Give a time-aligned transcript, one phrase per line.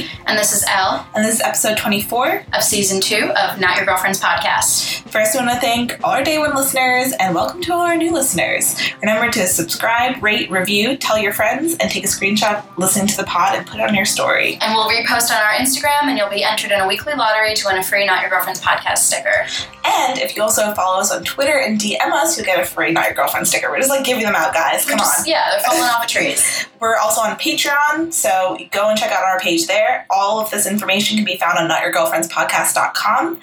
[0.00, 1.06] And this is Elle.
[1.14, 5.02] And this is episode 24 of season two of Not Your Girlfriend's podcast.
[5.10, 7.94] First, I want to thank all our day one listeners and welcome to all our
[7.94, 8.74] new listeners.
[9.02, 13.24] Remember to subscribe, rate, review, tell your friends, and take a screenshot listening to the
[13.24, 14.56] pod and put it on your story.
[14.62, 17.66] And we'll repost on our Instagram, and you'll be entered in a weekly lottery to
[17.68, 19.46] win a free Not Your Girlfriend's podcast sticker.
[19.84, 22.92] And if you also follow us on Twitter and DM us, you'll get a free
[22.92, 23.68] Not Your Girlfriend sticker.
[23.68, 24.86] We're just like giving them out, guys.
[24.86, 25.26] Come just, on.
[25.26, 26.66] Yeah, they're falling off the trees.
[26.80, 29.81] We're also on Patreon, so go and check out our page there.
[30.10, 33.40] All of this information can be found on notyourgirlfriendspodcast.com.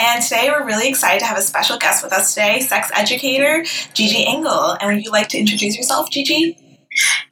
[0.00, 3.64] And today we're really excited to have a special guest with us today, sex educator
[3.92, 4.76] Gigi Engel.
[4.80, 6.58] And would you like to introduce yourself, Gigi?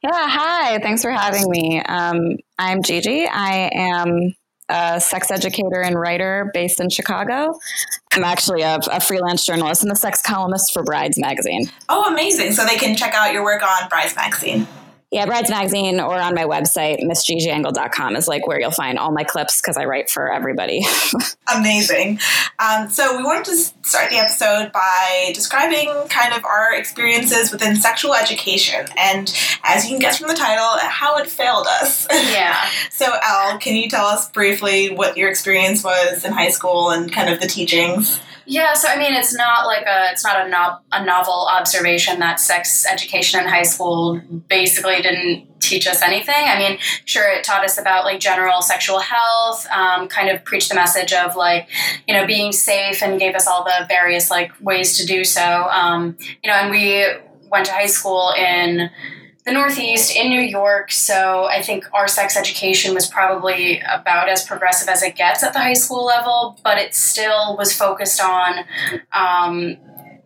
[0.03, 0.79] Yeah, hi.
[0.79, 1.81] Thanks for having me.
[1.81, 3.27] Um, I'm Gigi.
[3.27, 4.35] I am
[4.69, 7.53] a sex educator and writer based in Chicago.
[8.13, 11.71] I'm actually a, a, freelance journalist and the sex columnist for Brides Magazine.
[11.89, 12.53] Oh, amazing.
[12.53, 14.67] So they can check out your work on Brides Magazine.
[15.13, 19.25] Yeah, Brides Magazine or on my website, missgigiengel.com is like where you'll find all my
[19.25, 20.87] clips because I write for everybody.
[21.55, 22.19] Amazing.
[22.59, 27.77] Um, so we wanted to start the episode by describing kind of our experiences within
[27.77, 28.87] sexual education.
[28.97, 29.31] And
[29.63, 32.09] as you can guess from the title, how it failed us.
[32.33, 32.67] Yeah.
[32.91, 37.13] so Elle, can you tell us briefly what your experience was in high school and
[37.13, 38.19] kind of the teachings?
[38.47, 42.19] Yeah, so I mean, it's not like a it's not a, no, a novel observation
[42.21, 46.35] that sex education in high school basically didn't teach us anything.
[46.37, 50.69] I mean, sure, it taught us about like general sexual health, um, kind of preached
[50.69, 51.69] the message of like
[52.07, 55.43] you know being safe, and gave us all the various like ways to do so.
[55.43, 57.05] Um, you know, and we
[57.51, 58.91] went to high school in
[59.45, 60.93] the Northeast in New York.
[60.93, 65.53] So I think our sex education was probably about as progressive as it gets at
[65.53, 68.65] the high school level, but it still was focused on
[69.13, 69.77] um,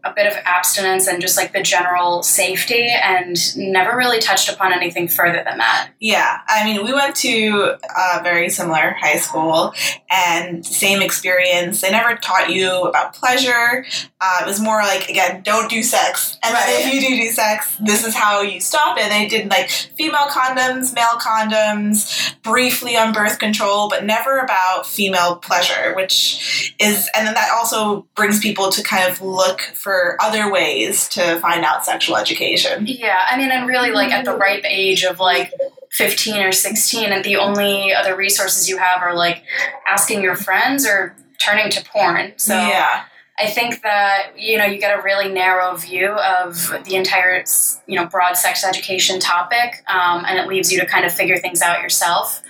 [0.06, 4.72] a bit of abstinence and just like the general safety and never really touched upon
[4.72, 5.90] anything further than that.
[6.00, 9.74] Yeah, I mean, we went to a very similar high school
[10.10, 11.80] and same experience.
[11.80, 13.84] They never taught you about pleasure.
[14.20, 16.38] Uh, it was more like, again, don't do sex.
[16.42, 16.66] And right.
[16.68, 19.08] if you do do sex, this is how you stop it.
[19.08, 25.36] They did like female condoms, male condoms, briefly on birth control, but never about female
[25.36, 30.50] pleasure, which is, and then that also brings people to kind of look for other
[30.50, 32.86] ways to find out sexual education.
[32.86, 35.52] Yeah, I mean, and really, like at the ripe age of like
[35.92, 39.42] 15 or 16, and the only other resources you have are like
[39.86, 42.32] asking your friends or turning to porn.
[42.36, 43.04] So, yeah.
[43.38, 47.44] I think that you know you get a really narrow view of the entire
[47.86, 51.36] you know broad sex education topic, um, and it leaves you to kind of figure
[51.36, 52.42] things out yourself.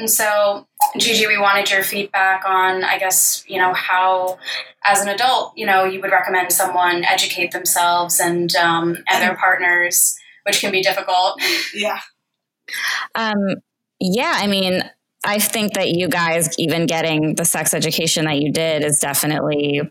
[0.00, 0.66] And so
[0.96, 4.38] Gigi, we wanted your feedback on, I guess, you know, how,
[4.82, 9.36] as an adult, you know, you would recommend someone educate themselves and um, and their
[9.36, 11.40] partners, which can be difficult.
[11.74, 12.00] Yeah.
[13.14, 13.56] Um,
[14.00, 14.82] yeah, I mean,
[15.22, 19.82] I think that you guys even getting the sex education that you did is definitely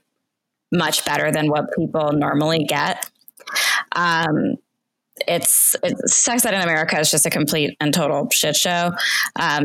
[0.71, 3.09] much better than what people normally get.
[3.91, 4.55] Um,
[5.27, 8.91] it's, it's sex ed in America is just a complete and total shit show.
[9.35, 9.63] Um,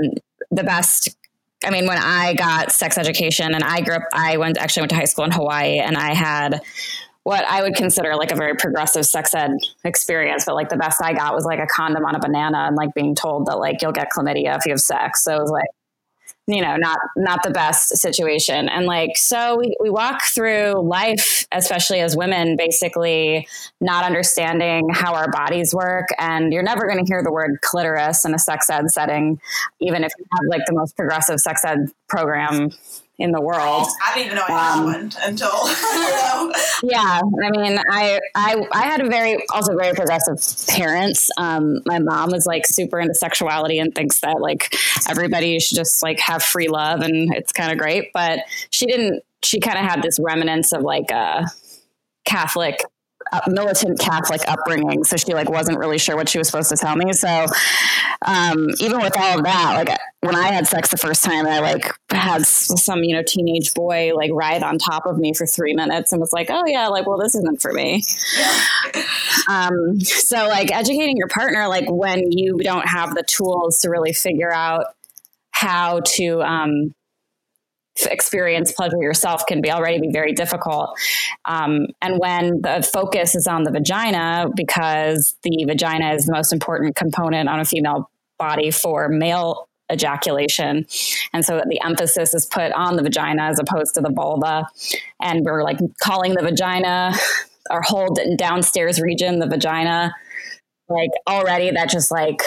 [0.50, 1.16] the best
[1.64, 4.90] I mean, when I got sex education and I grew up, I went actually went
[4.90, 6.60] to high school in Hawaii and I had
[7.22, 10.44] what I would consider like a very progressive sex ed experience.
[10.44, 12.92] But like the best I got was like a condom on a banana and like
[12.94, 15.24] being told that like you'll get chlamydia if you have sex.
[15.24, 15.68] So it was like,
[16.46, 18.68] you know not not the best situation.
[18.68, 23.46] And like so we, we walk through life especially as women basically
[23.80, 26.08] not understanding how our bodies work.
[26.18, 29.40] And you're never going to hear the word clitoris in a sex ed setting
[29.80, 32.70] even if you have like the most progressive sex ed program
[33.18, 33.86] in the world.
[34.04, 35.48] I didn't even know I had um, one until.
[36.90, 40.38] yeah, I mean, I I I had a very also very progressive
[40.68, 41.30] parents.
[41.36, 44.74] Um, my mom was like super into sexuality and thinks that like
[45.08, 48.10] everybody should just like have free love and it's kind of great.
[48.12, 49.22] But she didn't.
[49.44, 51.44] She kind of had this remnants of like a
[52.24, 52.80] Catholic
[53.46, 56.96] militant Catholic upbringing, so she like wasn't really sure what she was supposed to tell
[56.96, 57.12] me.
[57.12, 57.46] So
[58.26, 61.60] um, even with all of that, like when I had sex the first time, I
[61.60, 65.74] like had some you know teenage boy like ride on top of me for three
[65.74, 68.02] minutes and was like, oh yeah, like well this isn't for me.
[68.36, 69.04] Yeah.
[69.48, 74.12] Um, so like educating your partner, like when you don't have the tools to really
[74.12, 74.86] figure out
[75.50, 76.94] how to um,
[78.02, 80.98] experience pleasure yourself can be already be very difficult.
[81.44, 86.52] Um, and when the focus is on the vagina, because the vagina is the most
[86.52, 90.86] important component on a female body for male ejaculation.
[91.32, 94.66] And so the emphasis is put on the vagina as opposed to the vulva.
[95.20, 97.12] And we're like calling the vagina
[97.70, 100.14] our whole downstairs region, the vagina,
[100.88, 102.42] like already that just like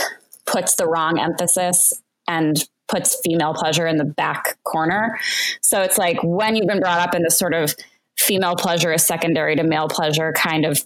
[0.45, 1.93] puts the wrong emphasis
[2.27, 5.19] and puts female pleasure in the back corner.
[5.61, 7.75] So it's like when you've been brought up in this sort of
[8.17, 10.85] female pleasure is secondary to male pleasure kind of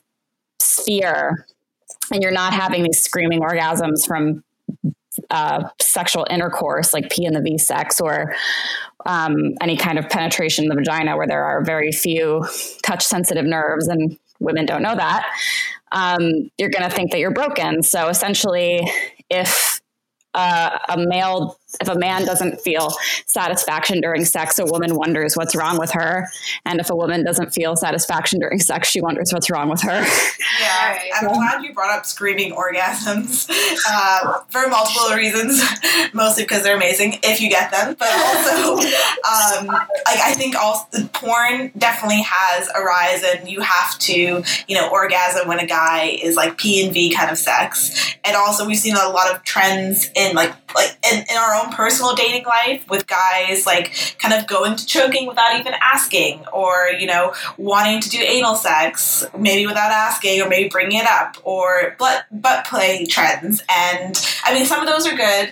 [0.60, 1.46] sphere,
[2.12, 4.44] and you're not having these screaming orgasms from
[5.30, 8.34] uh, sexual intercourse, like P in the V sex, or
[9.06, 12.46] um, any kind of penetration in the vagina, where there are very few
[12.84, 15.26] touch sensitive nerves, and women don't know that.
[15.92, 17.84] Um, you're going to think that you're broken.
[17.84, 18.82] So essentially,
[19.30, 19.82] if
[20.34, 22.94] uh, a male if a man doesn't feel
[23.26, 26.28] satisfaction during sex, a woman wonders what's wrong with her.
[26.66, 30.06] And if a woman doesn't feel satisfaction during sex, she wonders what's wrong with her.
[30.60, 33.50] Yeah, I'm glad you brought up screaming orgasms
[33.88, 35.62] uh, for multiple reasons.
[36.14, 41.08] Mostly because they're amazing if you get them, but also, um, like I think also
[41.14, 46.18] porn definitely has a rise, and you have to, you know, orgasm when a guy
[46.22, 48.16] is like P and V kind of sex.
[48.24, 51.72] And also, we've seen a lot of trends in like like in, in our own
[51.72, 56.90] personal dating life with guys like kind of going to choking without even asking or
[57.00, 61.38] you know wanting to do anal sex maybe without asking or maybe bringing it up
[61.44, 65.52] or butt butt play trends and i mean some of those are good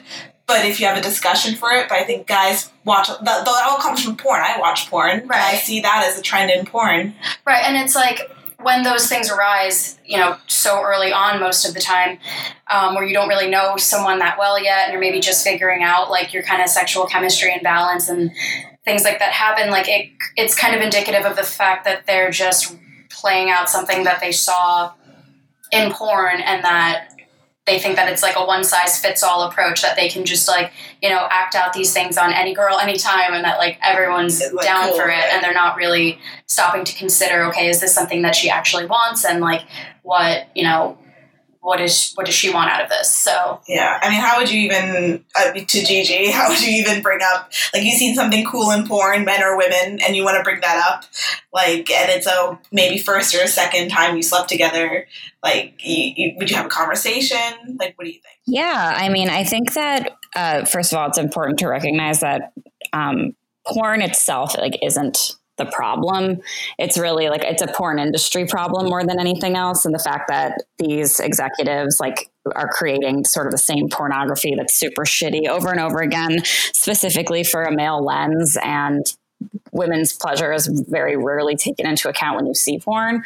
[0.49, 3.63] but if you have a discussion for it, but I think guys watch that, that
[3.67, 4.41] all comes from porn.
[4.41, 5.53] I watch porn, right?
[5.53, 7.13] I see that as a trend in porn,
[7.45, 7.63] right?
[7.67, 11.79] And it's like when those things arise, you know, so early on most of the
[11.79, 12.19] time,
[12.69, 15.81] um, where you don't really know someone that well yet, and you're maybe just figuring
[15.81, 18.31] out like your kind of sexual chemistry and balance and
[18.83, 22.31] things like that happen, like it, it's kind of indicative of the fact that they're
[22.31, 22.75] just
[23.09, 24.93] playing out something that they saw
[25.71, 27.13] in porn and that
[27.69, 30.47] they think that it's like a one size fits all approach that they can just
[30.47, 30.71] like
[31.01, 34.65] you know act out these things on any girl anytime and that like everyone's like,
[34.65, 35.29] down cool, for it right?
[35.31, 39.23] and they're not really stopping to consider okay is this something that she actually wants
[39.23, 39.61] and like
[40.01, 40.97] what you know
[41.61, 43.13] what is what does she want out of this?
[43.13, 46.31] So yeah, I mean, how would you even uh, to Gigi?
[46.31, 49.57] How would you even bring up like you've seen something cool in porn, men or
[49.57, 51.05] women, and you want to bring that up,
[51.53, 55.07] like, and it's a maybe first or a second time you slept together.
[55.43, 57.77] Like, you, you, would you have a conversation?
[57.79, 58.35] Like, what do you think?
[58.45, 62.53] Yeah, I mean, I think that uh, first of all, it's important to recognize that
[62.93, 63.35] um,
[63.67, 66.41] porn itself like isn't the problem.
[66.79, 69.85] It's really like it's a porn industry problem more than anything else.
[69.85, 74.73] And the fact that these executives like are creating sort of the same pornography that's
[74.73, 79.05] super shitty over and over again, specifically for a male lens and
[79.71, 83.23] women's pleasure is very rarely taken into account when you see porn.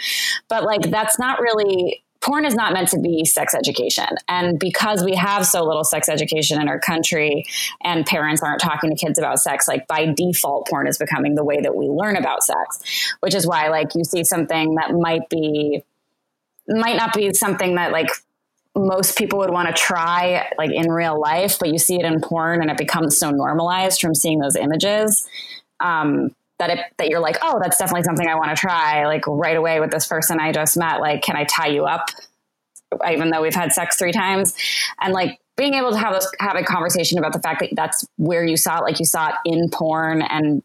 [0.49, 4.07] But like that's not really porn is not meant to be sex education.
[4.27, 7.45] And because we have so little sex education in our country
[7.83, 11.43] and parents aren't talking to kids about sex, like by default, porn is becoming the
[11.43, 15.29] way that we learn about sex, which is why like you see something that might
[15.29, 15.83] be,
[16.67, 18.09] might not be something that like
[18.75, 22.21] most people would want to try like in real life, but you see it in
[22.21, 25.27] porn and it becomes so normalized from seeing those images.
[25.81, 29.05] Um, that it that you're like, oh, that's definitely something I want to try.
[29.05, 32.05] Like right away with this person I just met, like, can I tie you up?
[33.09, 34.53] Even though we've had sex three times,
[35.01, 38.05] and like being able to have this have a conversation about the fact that that's
[38.17, 40.61] where you saw it, like you saw it in porn, and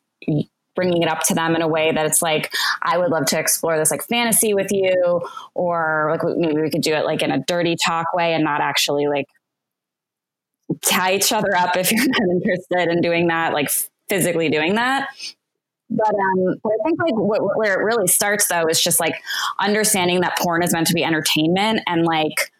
[0.74, 2.52] bringing it up to them in a way that it's like
[2.82, 5.22] I would love to explore this like fantasy with you,
[5.54, 8.60] or like maybe we could do it like in a dirty talk way and not
[8.60, 9.26] actually like
[10.82, 13.70] tie each other up if you're not interested in doing that, like
[14.08, 15.08] physically doing that.
[15.90, 19.14] But um, but I think like what, where it really starts though is just like
[19.58, 22.52] understanding that porn is meant to be entertainment and like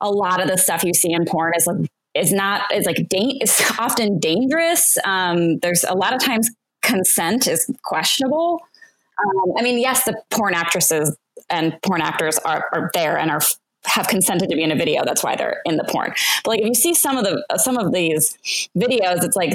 [0.00, 3.08] a lot of the stuff you see in porn is like is not is like
[3.08, 4.96] da- is often dangerous.
[5.04, 6.50] Um, there's a lot of times
[6.82, 8.60] consent is questionable.
[9.18, 11.16] Um, I mean, yes, the porn actresses
[11.50, 13.40] and porn actors are, are there and are
[13.96, 15.04] have consented to be in a video.
[15.04, 16.12] That's why they're in the porn.
[16.44, 18.38] But like if you see some of the some of these
[18.76, 19.54] videos, it's like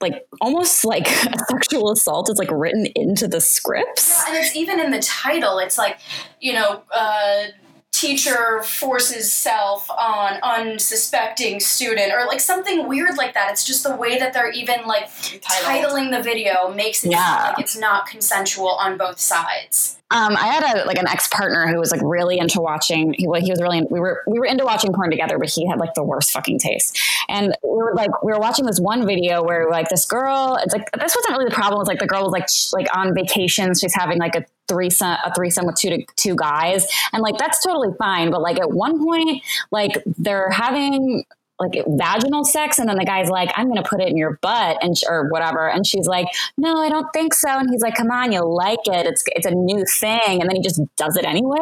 [0.00, 1.06] like almost like
[1.50, 4.08] sexual assault is like written into the scripts.
[4.08, 5.58] Yeah, and it's even in the title.
[5.58, 5.98] It's like
[6.40, 6.82] you know.
[6.94, 7.46] Uh,
[7.94, 13.94] teacher forces self on unsuspecting student or like something weird like that it's just the
[13.94, 17.50] way that they're even like titling the video makes it yeah.
[17.50, 21.66] like it's not consensual on both sides um, I had a like an ex partner
[21.66, 23.14] who was like really into watching.
[23.14, 25.80] He, he was really we were we were into watching porn together, but he had
[25.80, 26.96] like the worst fucking taste.
[27.28, 30.56] And we were like we were watching this one video where like this girl.
[30.62, 31.80] It's like this wasn't really the problem.
[31.80, 33.74] It's like the girl was like like on vacation.
[33.74, 37.94] She's having like a threesome a threesome with two two guys, and like that's totally
[37.98, 38.30] fine.
[38.30, 41.24] But like at one point, like they're having
[41.60, 44.76] like vaginal sex and then the guy's like i'm to put it in your butt
[44.82, 45.68] and or whatever.
[45.68, 47.48] And she's like no i don't think so.
[47.48, 49.06] And he's like come on you like it.
[49.06, 50.40] It's it's a new thing.
[50.40, 51.58] And then he just does it anyway.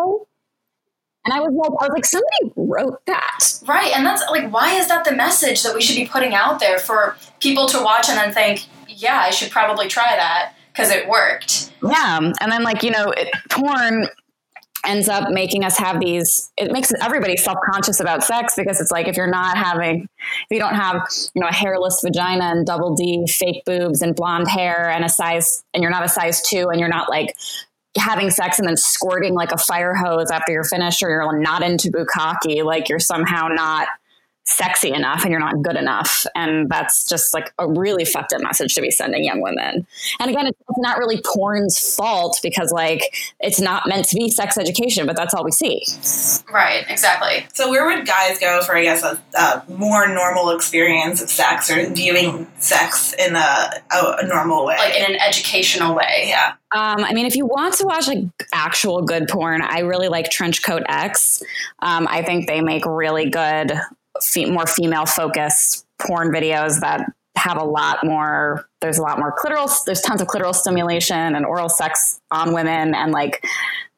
[1.24, 3.38] And I was like, I was like, somebody wrote that.
[3.66, 3.96] Right.
[3.96, 6.80] And that's like, why is that the message that we should be putting out there
[6.80, 11.08] for people to watch and then think, yeah, I should probably try that because it
[11.08, 11.72] worked.
[11.82, 12.18] Yeah.
[12.18, 14.08] And then, like, you know, it, porn
[14.84, 19.06] ends up making us have these it makes everybody self-conscious about sex because it's like
[19.06, 20.96] if you're not having if you don't have
[21.34, 25.08] you know a hairless vagina and double d fake boobs and blonde hair and a
[25.08, 27.32] size and you're not a size two and you're not like
[27.96, 31.62] having sex and then squirting like a fire hose after you're finished or you're not
[31.62, 33.86] into bukkake like you're somehow not
[34.44, 36.26] sexy enough and you're not good enough.
[36.34, 39.86] And that's just like a really fucked up message to be sending young women.
[40.18, 43.02] And again, it's not really porn's fault because like
[43.40, 45.82] it's not meant to be sex education, but that's all we see.
[46.52, 47.46] Right, exactly.
[47.54, 51.70] So where would guys go for, I guess, a, a more normal experience of sex
[51.70, 54.76] or viewing sex in a, a, a normal way?
[54.76, 56.24] Like in an educational way.
[56.26, 56.54] Yeah.
[56.74, 60.30] Um, I mean, if you want to watch like actual good porn, I really like
[60.30, 61.42] Trenchcoat X.
[61.80, 63.72] Um, I think they make really good
[64.20, 69.34] fe- more female focused porn videos that have a lot more there's a lot more
[69.36, 73.44] clitoral there's tons of clitoral stimulation and oral sex on women and like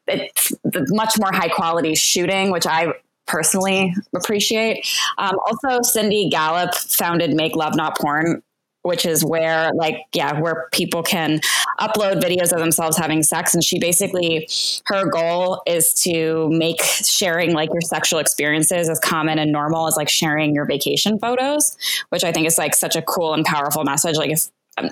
[0.06, 0.52] it's
[0.90, 2.92] much more high quality shooting which i
[3.26, 4.87] personally appreciate.
[5.18, 8.42] Um, also cindy gallop founded make love not porn
[8.85, 11.41] which is where like yeah where people can
[11.81, 13.55] upload videos of themselves having sex.
[13.55, 14.49] And she basically
[14.87, 19.97] her goal is to make sharing like your sexual experiences as common and normal as
[19.97, 21.76] like sharing your vacation photos
[22.11, 24.17] which i think is like such a cool and powerful message.
[24.17, 24.91] Like if um,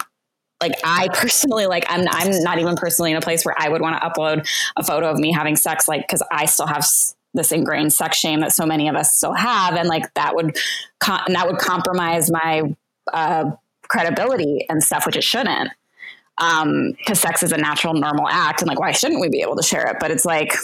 [0.60, 3.80] like I personally like I'm I'm not even personally in a place where I would
[3.80, 6.86] want to upload a photo of me having sex like cuz I still have
[7.34, 9.74] this ingrained sex shame that so many of us still have.
[9.74, 10.56] And like that would
[11.06, 12.62] and that would compromise my
[13.12, 13.50] uh,
[13.92, 15.70] credibility and stuff, which it shouldn't.
[16.38, 19.54] Um, because sex is a natural, normal act, and like, why shouldn't we be able
[19.56, 19.96] to share it?
[20.00, 20.54] But it's like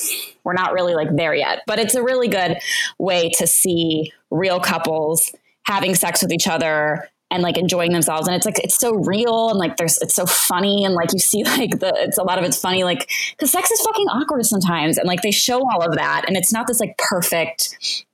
[0.42, 1.60] we're not really like there yet.
[1.66, 2.56] But it's a really good
[2.98, 5.30] way to see real couples
[5.64, 9.50] having sex with each other and like enjoying themselves and it's like it's so real
[9.50, 12.38] and like there's it's so funny and like you see like the it's a lot
[12.38, 15.82] of it's funny like because sex is fucking awkward sometimes and like they show all
[15.82, 18.04] of that and it's not this like perfect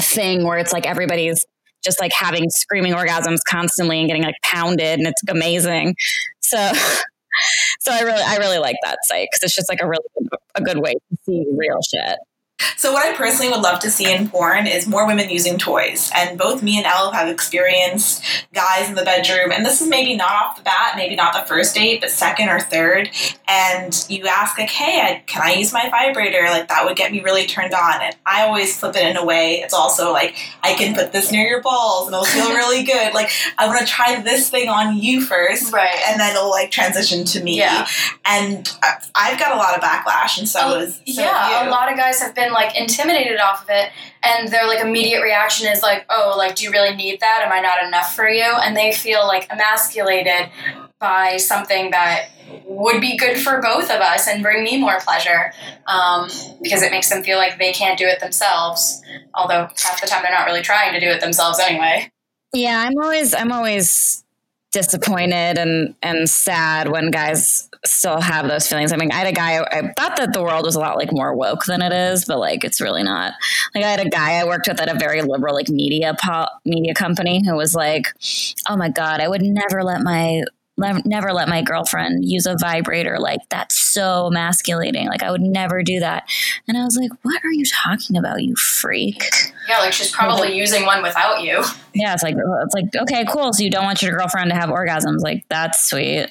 [0.00, 1.44] thing where it's like everybody's
[1.84, 5.94] just like having screaming orgasms constantly and getting like pounded and it's amazing.
[6.40, 6.72] So
[7.80, 10.04] so I really I really like that site because it's just like a really
[10.54, 12.18] a good way to see real shit.
[12.76, 16.10] So, what I personally would love to see in porn is more women using toys.
[16.14, 18.24] And both me and Elle have experienced
[18.54, 21.46] guys in the bedroom, and this is maybe not off the bat, maybe not the
[21.46, 23.10] first date, but second or third.
[23.46, 26.42] And you ask, like, hey, I, can I use my vibrator?
[26.44, 28.00] Like, that would get me really turned on.
[28.00, 29.60] And I always flip it in a way.
[29.60, 33.12] It's also like, I can put this near your balls and it'll feel really good.
[33.14, 35.72] Like, I want to try this thing on you first.
[35.72, 36.00] Right.
[36.08, 37.58] And then it'll like transition to me.
[37.58, 37.86] Yeah.
[38.24, 40.96] And uh, I've got a lot of backlash, and so Oh, is.
[40.96, 43.90] So yeah, a lot of guys have been like intimidated off of it,
[44.22, 47.42] and their like immediate reaction is like, "Oh, like, do you really need that?
[47.44, 50.50] Am I not enough for you?" And they feel like emasculated
[50.98, 52.28] by something that
[52.66, 55.52] would be good for both of us and bring me more pleasure
[55.86, 56.28] um,
[56.62, 59.02] because it makes them feel like they can't do it themselves.
[59.34, 62.10] Although half the time they're not really trying to do it themselves anyway.
[62.52, 64.24] Yeah, I'm always I'm always
[64.72, 68.92] disappointed and and sad when guys still have those feelings.
[68.92, 71.12] I mean, I had a guy I thought that the world was a lot like
[71.12, 73.34] more woke than it is, but like it's really not.
[73.74, 76.48] Like I had a guy I worked with at a very liberal like media po-
[76.64, 78.06] media company who was like,
[78.68, 80.42] "Oh my god, I would never let my
[80.80, 85.06] le- never let my girlfriend use a vibrator like that's so emasculating.
[85.08, 86.28] Like I would never do that."
[86.66, 89.22] And I was like, "What are you talking about, you freak?"
[89.68, 91.62] Yeah, like she's probably using one without you.
[91.94, 93.52] Yeah, it's like it's like okay, cool.
[93.52, 95.20] So you don't want your girlfriend to have orgasms?
[95.20, 96.28] Like that's sweet,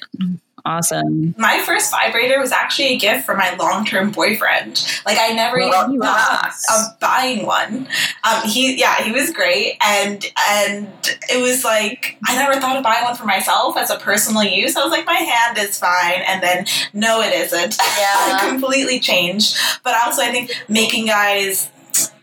[0.64, 1.34] awesome.
[1.38, 4.84] my first vibrator was actually a gift from my long-term boyfriend.
[5.06, 7.88] Like I never Well, even thought of buying one.
[8.24, 10.88] Um, he, yeah, he was great, and and
[11.28, 14.76] it was like I never thought of buying one for myself as a personal use.
[14.76, 17.76] I was like, my hand is fine, and then no, it isn't.
[18.00, 18.48] Yeah.
[18.48, 19.56] completely changed.
[19.82, 21.68] But also, I think making guys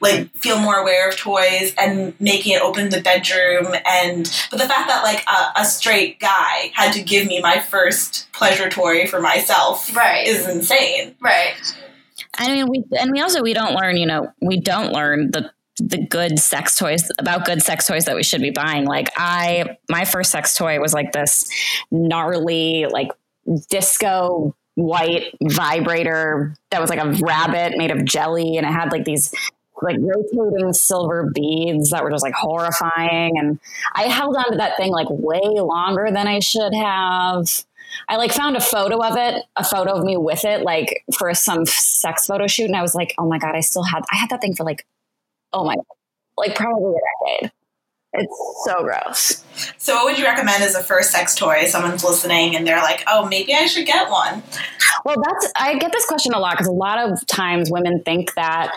[0.01, 4.67] like feel more aware of toys and making it open the bedroom and but the
[4.67, 9.07] fact that like a, a straight guy had to give me my first pleasure toy
[9.07, 10.27] for myself Right.
[10.27, 11.55] is insane Right.
[12.39, 13.97] I mean, we and we also we don't learn.
[13.97, 18.15] You know, we don't learn the the good sex toys about good sex toys that
[18.15, 18.85] we should be buying.
[18.85, 21.49] Like I, my first sex toy was like this
[21.91, 23.09] gnarly like
[23.69, 29.05] disco white vibrator that was like a rabbit made of jelly, and it had like
[29.05, 29.33] these
[29.81, 33.37] like rotating silver beads that were just like horrifying.
[33.37, 33.59] And
[33.93, 37.47] I held on to that thing like way longer than I should have.
[38.09, 41.33] I like found a photo of it, a photo of me with it, like for
[41.33, 44.17] some sex photo shoot, and I was like, oh my god, I still had I
[44.17, 44.85] had that thing for like,
[45.53, 45.75] oh my,
[46.37, 47.51] like probably a decade.
[48.13, 49.43] It's so gross.
[49.77, 51.65] So, what would you recommend as a first sex toy?
[51.65, 54.41] Someone's listening and they're like, "Oh, maybe I should get one."
[55.05, 58.33] Well, that's I get this question a lot because a lot of times women think
[58.35, 58.73] that,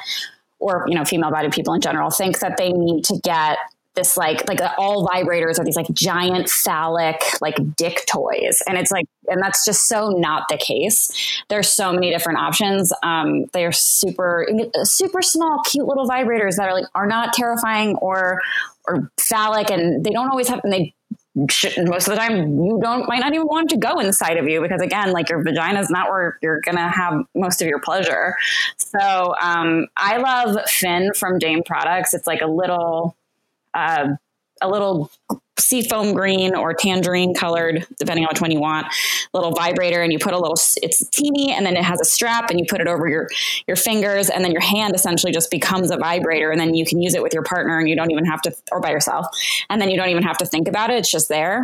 [0.61, 3.59] or you know, female-bodied people in general think that they need to get
[3.95, 8.63] this like like all vibrators are these like giant phallic like dick toys.
[8.69, 11.43] And it's like and that's just so not the case.
[11.49, 12.93] There's so many different options.
[13.03, 14.47] Um, they're super
[14.85, 18.41] super small cute little vibrators that are like are not terrifying or
[18.87, 20.95] or phallic and they don't always have and they
[21.79, 24.61] most of the time you don't might not even want to go inside of you
[24.61, 28.35] because again like your vagina is not where you're gonna have most of your pleasure.
[28.77, 32.15] So um, i love fin from dame products.
[32.15, 33.17] It's like a little
[33.75, 34.09] uh,
[34.61, 35.11] a little
[35.61, 38.87] seafoam green or tangerine colored, depending on which one you want,
[39.33, 40.57] little vibrator, and you put a little.
[40.83, 43.29] It's teeny, and then it has a strap, and you put it over your
[43.67, 47.01] your fingers, and then your hand essentially just becomes a vibrator, and then you can
[47.01, 49.27] use it with your partner, and you don't even have to, or by yourself,
[49.69, 50.97] and then you don't even have to think about it.
[50.97, 51.61] It's just there.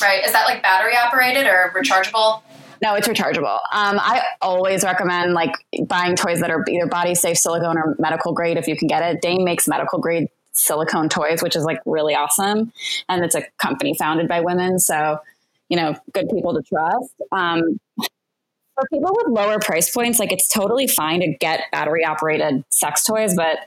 [0.00, 0.24] Right?
[0.24, 2.42] Is that like battery operated or rechargeable?
[2.82, 3.58] No, it's rechargeable.
[3.72, 5.52] Um, I always recommend like
[5.86, 9.02] buying toys that are either body safe silicone or medical grade if you can get
[9.02, 9.20] it.
[9.20, 12.72] Dame makes medical grade silicone toys, which is like really awesome.
[13.08, 14.78] And it's a company founded by women.
[14.78, 15.20] So,
[15.68, 17.14] you know, good people to trust.
[17.32, 22.64] Um, for people with lower price points, like it's totally fine to get battery operated
[22.70, 23.58] sex toys, but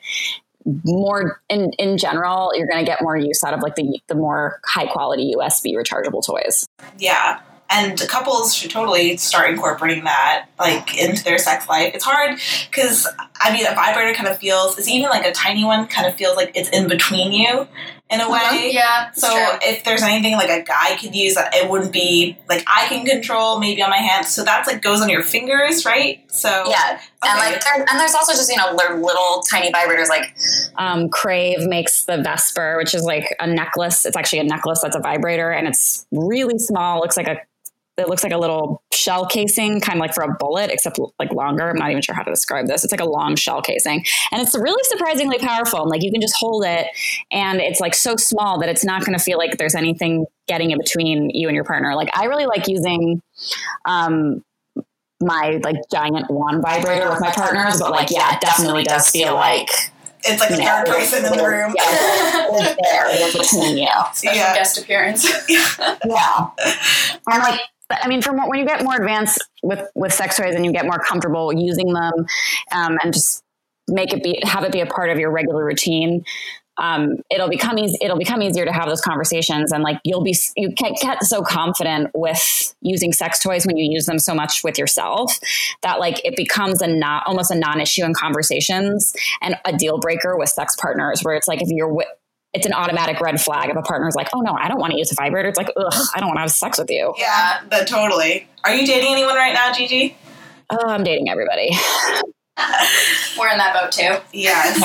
[0.85, 4.15] more in, in general, you're going to get more use out of like the, the
[4.15, 6.65] more high quality USB rechargeable toys.
[6.97, 7.39] Yeah
[7.73, 11.93] and couples should totally start incorporating that like into their sex life.
[11.93, 12.39] It's hard
[12.69, 13.07] because
[13.41, 16.15] i mean a vibrator kind of feels it's even like a tiny one kind of
[16.15, 17.67] feels like it's in between you
[18.09, 18.55] in a uh-huh.
[18.55, 18.71] way.
[18.71, 19.57] Yeah so true.
[19.63, 23.05] if there's anything like a guy could use that it wouldn't be like i can
[23.05, 24.29] control maybe on my hands.
[24.29, 26.23] So that's like goes on your fingers right?
[26.31, 26.99] So yeah.
[26.99, 27.31] Okay.
[27.31, 30.35] and like there, and there's also just you know little tiny vibrators like
[30.77, 34.05] um, crave makes the vesper which is like a necklace.
[34.05, 36.99] It's actually a necklace that's a vibrator and it's really small.
[36.99, 37.37] Looks like a
[37.97, 41.31] it looks like a little shell casing, kind of like for a bullet, except like
[41.31, 41.69] longer.
[41.69, 42.83] I'm not even sure how to describe this.
[42.83, 45.81] It's like a long shell casing, and it's really surprisingly powerful.
[45.81, 46.87] And like you can just hold it,
[47.31, 50.71] and it's like so small that it's not going to feel like there's anything getting
[50.71, 51.95] in between you and your partner.
[51.95, 53.21] Like I really like using.
[53.85, 54.43] Um,
[55.21, 59.35] my like giant wand vibrator with my partners, but like yeah, it definitely does feel
[59.35, 59.69] like
[60.25, 61.73] it's like a third person in the room.
[61.77, 63.87] Yeah, there between you.
[64.13, 64.53] Special yeah.
[64.53, 65.49] guest appearance.
[65.49, 66.49] yeah,
[67.27, 70.65] and like I mean, from when you get more advanced with with sex toys and
[70.65, 72.25] you get more comfortable using them,
[72.71, 73.43] um, and just
[73.87, 76.23] make it be have it be a part of your regular routine,
[76.77, 79.71] um, it'll become easy, it'll become easier to have those conversations.
[79.71, 83.91] And like you'll be you can't get so confident with using sex toys when you
[83.91, 85.37] use them so much with yourself
[85.81, 90.37] that like it becomes a not almost a non-issue in conversations and a deal breaker
[90.37, 92.07] with sex partners where it's like if you're with
[92.53, 94.97] it's an automatic red flag if a partner's like, oh no, I don't want to
[94.97, 95.49] use a vibrator.
[95.49, 97.13] It's like, ugh, I don't want to have sex with you.
[97.17, 98.47] Yeah, but totally.
[98.63, 100.15] Are you dating anyone right now, Gigi?
[100.69, 101.71] Oh, I'm dating everybody.
[103.37, 104.15] we're in that boat too.
[104.31, 104.81] Yes.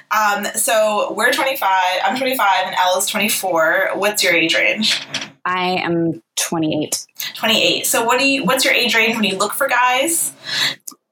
[0.10, 1.68] um, so we're 25.
[2.04, 3.90] I'm 25 and Ella's 24.
[3.94, 5.02] What's your age range?
[5.44, 7.06] I am 28.
[7.34, 7.86] 28.
[7.86, 8.44] So what do you?
[8.44, 10.32] What's your age range when you look for guys?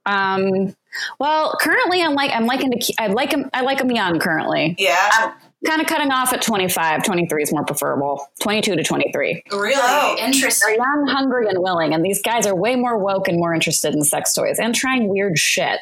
[0.05, 0.77] Um.
[1.19, 4.75] Well, currently I'm like I'm liking to I like him I like him young currently.
[4.79, 5.09] Yeah.
[5.13, 5.33] I'm
[5.67, 7.05] kind of cutting off at 25.
[7.05, 8.27] 23 is more preferable.
[8.41, 9.43] 22 to 23.
[9.53, 9.75] Really?
[9.77, 10.77] Oh, interesting.
[10.77, 13.95] They're young, hungry, and willing, and these guys are way more woke and more interested
[13.95, 15.81] in sex toys and trying weird shit.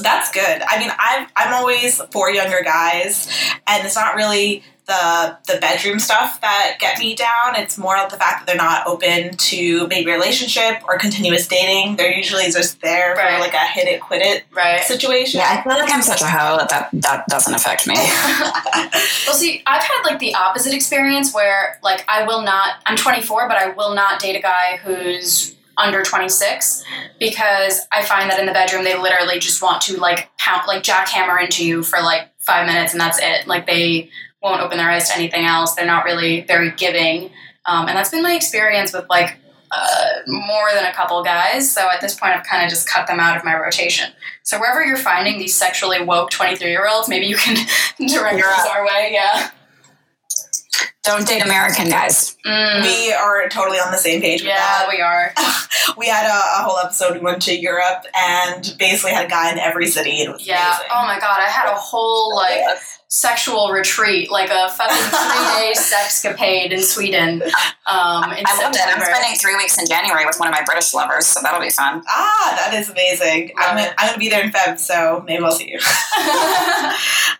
[0.00, 0.62] That's good.
[0.66, 3.28] I mean, I'm I'm always for younger guys,
[3.66, 7.56] and it's not really the the bedroom stuff that get me down.
[7.56, 11.96] It's more of the fact that they're not open to maybe relationship or continuous dating.
[11.96, 13.34] They're usually just there right.
[13.34, 14.82] for like a hit it quit it right.
[14.82, 15.40] situation.
[15.40, 17.94] Yeah, I feel like I'm such a hoe that that, that doesn't affect me.
[19.26, 22.76] well, see, I've had like the opposite experience where like I will not.
[22.86, 26.84] I'm 24, but I will not date a guy who's under 26
[27.20, 30.82] because I find that in the bedroom they literally just want to like pound like
[30.82, 33.46] jackhammer into you for like five minutes and that's it.
[33.46, 34.10] Like they
[34.46, 35.74] won't open their eyes to anything else.
[35.74, 37.30] They're not really very giving.
[37.66, 39.38] Um, and that's been my experience with like
[39.72, 41.70] uh, more than a couple guys.
[41.70, 44.10] So at this point, I've kind of just cut them out of my rotation.
[44.44, 47.56] So wherever you're finding these sexually woke 23 year olds, maybe you can
[48.08, 49.10] direct us our way.
[49.12, 49.50] Yeah.
[51.02, 52.36] Don't date American guys.
[52.44, 54.88] Mm, We are totally on the same page with yeah, that.
[54.90, 55.32] we are.
[55.96, 57.14] We had a, a whole episode.
[57.14, 60.20] We went to Europe and basically had a guy in every city.
[60.20, 60.66] And it was Yeah.
[60.66, 60.86] amazing.
[60.92, 62.58] Oh my god, I had a whole like
[63.08, 67.42] sexual retreat, like a fucking three day sexcapade in Sweden.
[67.86, 68.82] Um, in I loved it.
[68.84, 71.70] I'm spending three weeks in January with one of my British lovers, so that'll be
[71.70, 72.02] fun.
[72.08, 73.52] Ah, that is amazing.
[73.56, 75.78] I'm gonna, I'm gonna be there in Feb, so maybe I'll see you.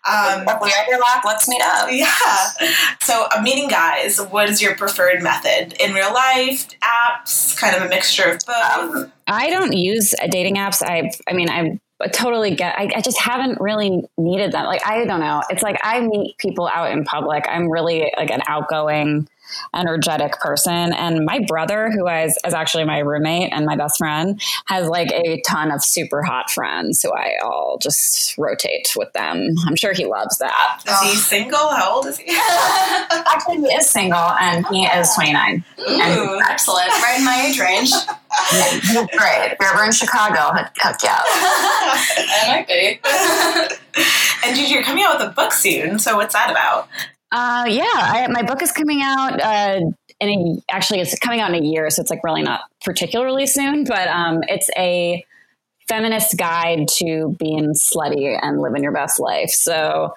[0.08, 1.88] um, If we overlap, let's meet up.
[1.90, 2.06] yeah.
[3.02, 5.74] So, uh, meeting guys, what is your preferred method?
[5.80, 8.94] In real life, apps, kind of a mixture of both?
[8.96, 10.82] Um, I don't use uh, dating apps.
[10.82, 11.80] I, I mean, I
[12.12, 12.78] totally get.
[12.78, 14.66] I, I just haven't really needed them.
[14.66, 15.42] Like, I don't know.
[15.48, 17.44] It's like I meet people out in public.
[17.48, 19.28] I'm really like an outgoing,
[19.74, 24.40] energetic person, and my brother, who is, is actually my roommate and my best friend,
[24.66, 29.54] has like a ton of super hot friends who I all just rotate with them.
[29.66, 30.82] I'm sure he loves that.
[30.86, 31.68] is he single?
[31.70, 32.26] How old is he?
[32.30, 35.64] Actually, he is single and he is 29.
[35.78, 36.40] Ooh.
[36.48, 36.88] Excellent.
[36.88, 37.90] Right in my age range.
[39.16, 39.52] Great.
[39.52, 41.24] If you're ever in Chicago, hook, hook you up.
[41.26, 43.00] I might be.
[44.44, 45.98] and you're coming out with a book soon.
[45.98, 46.88] So, what's that about?
[47.32, 49.40] Uh, yeah, I, my book is coming out.
[49.42, 49.80] Uh,
[50.20, 53.46] in a, actually, it's coming out in a year, so it's like really not particularly
[53.46, 53.84] soon.
[53.84, 55.24] But um, it's a
[55.88, 59.50] feminist guide to being slutty and living your best life.
[59.50, 60.14] So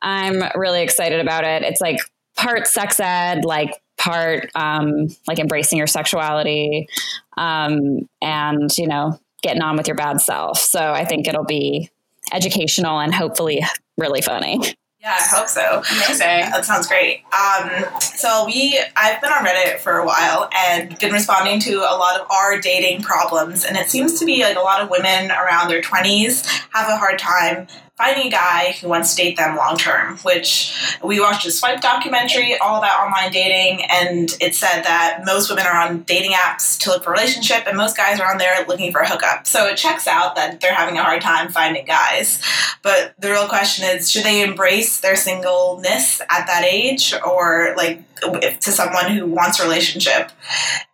[0.00, 1.62] I'm really excited about it.
[1.62, 1.98] It's like
[2.36, 6.88] part sex ed, like part um, like embracing your sexuality,
[7.36, 10.58] um, and you know getting on with your bad self.
[10.58, 11.90] So I think it'll be
[12.32, 13.62] educational and hopefully
[13.98, 14.60] really funny.
[15.02, 15.82] Yeah, I hope so.
[15.90, 16.50] Amazing.
[16.52, 17.24] That sounds great.
[17.32, 21.96] Um, so we, I've been on Reddit for a while and been responding to a
[21.98, 25.32] lot of our dating problems, and it seems to be like a lot of women
[25.32, 29.56] around their twenties have a hard time finding a guy who wants to date them
[29.56, 30.16] long term.
[30.18, 35.50] Which we watched a Swipe documentary all about online dating, and it said that most
[35.50, 38.38] women are on dating apps to look for a relationship, and most guys are on
[38.38, 39.46] there looking for a hookup.
[39.46, 42.42] So it checks out that they're having a hard time finding guys.
[42.82, 48.02] But the real question is should they embrace their singleness at that age or like
[48.20, 50.30] to someone who wants a relationship?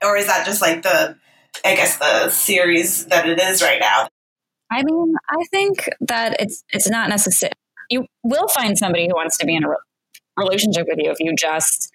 [0.02, 1.16] Or is that just like the,
[1.64, 4.08] I guess, the series that it is right now?
[4.70, 7.52] I mean, I think that it's it's not necessary.
[7.90, 9.76] You will find somebody who wants to be in a re-
[10.36, 11.90] relationship with you if you just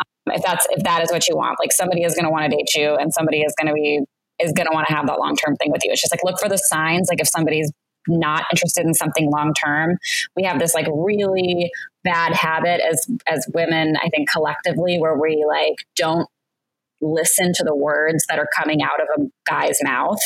[0.00, 1.58] um, if that's if that is what you want.
[1.58, 4.00] Like somebody is going to want to date you, and somebody is going to be
[4.38, 5.90] is going to want to have that long term thing with you.
[5.90, 7.08] It's just like look for the signs.
[7.08, 7.70] Like if somebody's
[8.06, 9.96] not interested in something long term,
[10.36, 11.70] we have this like really
[12.04, 13.96] bad habit as as women.
[14.02, 16.28] I think collectively where we like don't
[17.00, 20.20] listen to the words that are coming out of a guy's mouth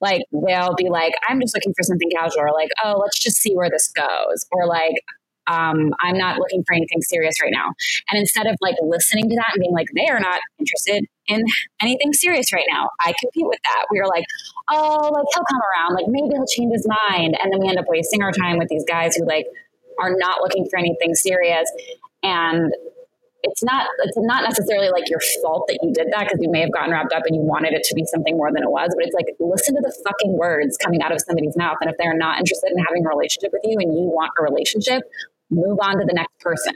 [0.00, 3.36] like they'll be like i'm just looking for something casual or like oh let's just
[3.36, 4.94] see where this goes or like
[5.46, 7.72] um, i'm not looking for anything serious right now.
[8.08, 11.42] And instead of like listening to that and being like they are not interested in
[11.80, 13.86] anything serious right now i compete with that.
[13.90, 14.24] We are like
[14.70, 15.94] oh like he'll come around.
[15.94, 17.36] Like maybe he'll change his mind.
[17.42, 19.46] And then we end up wasting our time with these guys who like
[19.98, 21.70] are not looking for anything serious.
[22.22, 22.72] And
[23.42, 26.60] it's not it's not necessarily like your fault that you did that because you may
[26.60, 28.90] have gotten wrapped up and you wanted it to be something more than it was
[28.96, 31.96] but it's like listen to the fucking words coming out of somebody's mouth and if
[31.98, 35.02] they're not interested in having a relationship with you and you want a relationship
[35.50, 36.74] move on to the next person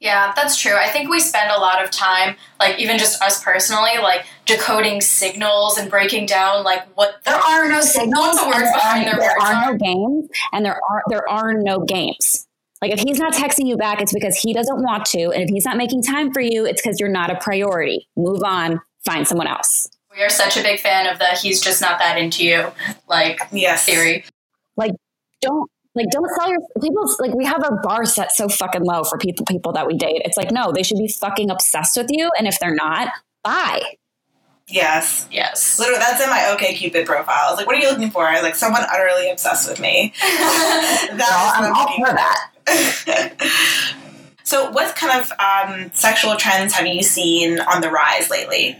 [0.00, 0.74] Yeah, that's true.
[0.76, 5.02] I think we spend a lot of time, like even just us personally, like decoding
[5.02, 8.40] signals and breaking down like what the There are no signals.
[8.40, 9.72] The words there behind are, their there words are?
[9.72, 12.47] no games and there are there are no games
[12.82, 15.48] like if he's not texting you back it's because he doesn't want to and if
[15.48, 19.26] he's not making time for you it's because you're not a priority move on find
[19.26, 22.44] someone else we are such a big fan of the he's just not that into
[22.44, 22.66] you
[23.08, 23.84] like Yes.
[23.84, 24.24] theory.
[24.76, 24.92] Like
[25.40, 29.04] don't like don't sell your people like we have our bar set so fucking low
[29.04, 32.08] for people people that we date it's like no they should be fucking obsessed with
[32.10, 33.08] you and if they're not
[33.42, 33.82] bye
[34.68, 35.26] Yes.
[35.30, 35.78] Yes.
[35.78, 37.36] Literally, that's in my OK Cupid profile.
[37.46, 39.80] I was like, "What are you looking for?" I was like, "Someone utterly obsessed with
[39.80, 40.12] me."
[41.08, 42.50] Well, That's I'm all for that.
[44.44, 48.76] so, what kind of um, sexual trends have you seen on the rise lately?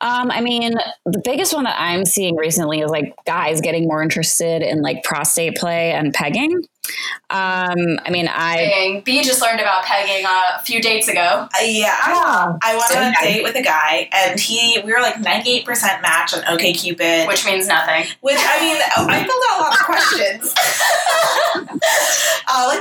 [0.00, 0.74] Um, I mean,
[1.06, 5.02] the biggest one that I'm seeing recently is like guys getting more interested in like
[5.02, 6.62] prostate play and pegging.
[7.30, 9.00] Um, I mean, I Pegging.
[9.00, 11.20] B just learned about pegging uh, a few dates ago.
[11.20, 15.00] Uh, yeah, oh, I went on a date with a guy, and he we were
[15.00, 18.04] like ninety eight percent match on OKCupid, which, Which means nothing.
[18.20, 20.54] Which I mean, I filled out a lot of questions.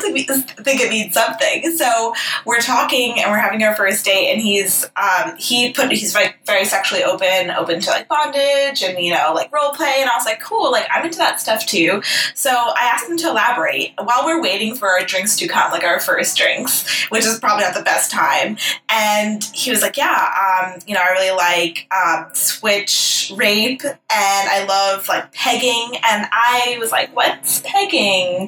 [0.03, 1.77] To be, think it means something.
[1.77, 2.13] So
[2.45, 6.33] we're talking and we're having our first date, and he's um, he put he's very
[6.45, 10.15] very sexually open, open to like bondage and you know like role play, and I
[10.17, 12.01] was like, cool, like I'm into that stuff too.
[12.33, 15.83] So I asked him to elaborate while we're waiting for our drinks to come, like
[15.83, 18.57] our first drinks, which is probably not the best time.
[18.89, 23.99] And he was like, yeah, um, you know, I really like um, switch rape, and
[24.09, 28.42] I love like pegging, and I was like, what's pegging?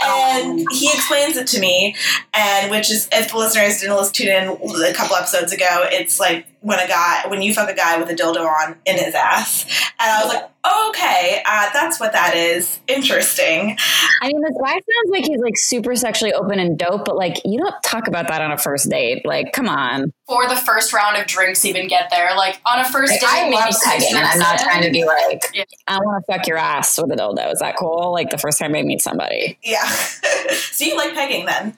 [0.00, 1.94] And he explains it to me,
[2.32, 6.46] and which is if the listeners didn't listen in a couple episodes ago, it's like
[6.64, 9.64] when a guy when you fuck a guy with a dildo on in his ass,
[10.00, 10.50] and I was like,
[10.88, 12.80] okay, uh, that's what that is.
[12.88, 13.76] Interesting.
[14.22, 17.36] I mean, this guy sounds like he's like super sexually open and dope, but like
[17.44, 19.26] you don't talk about that on a first date.
[19.26, 20.10] Like, come on.
[20.26, 22.34] For the first round of drinks, even get there.
[22.34, 25.04] Like on a first Like, date, I love pegging, and I'm not trying to be
[25.04, 25.64] like, Yeah.
[25.86, 27.52] I want to fuck your ass with a dildo.
[27.52, 28.10] Is that cool?
[28.12, 29.58] Like the first time I meet somebody.
[29.62, 29.84] Yeah.
[30.50, 31.76] so you like pegging then?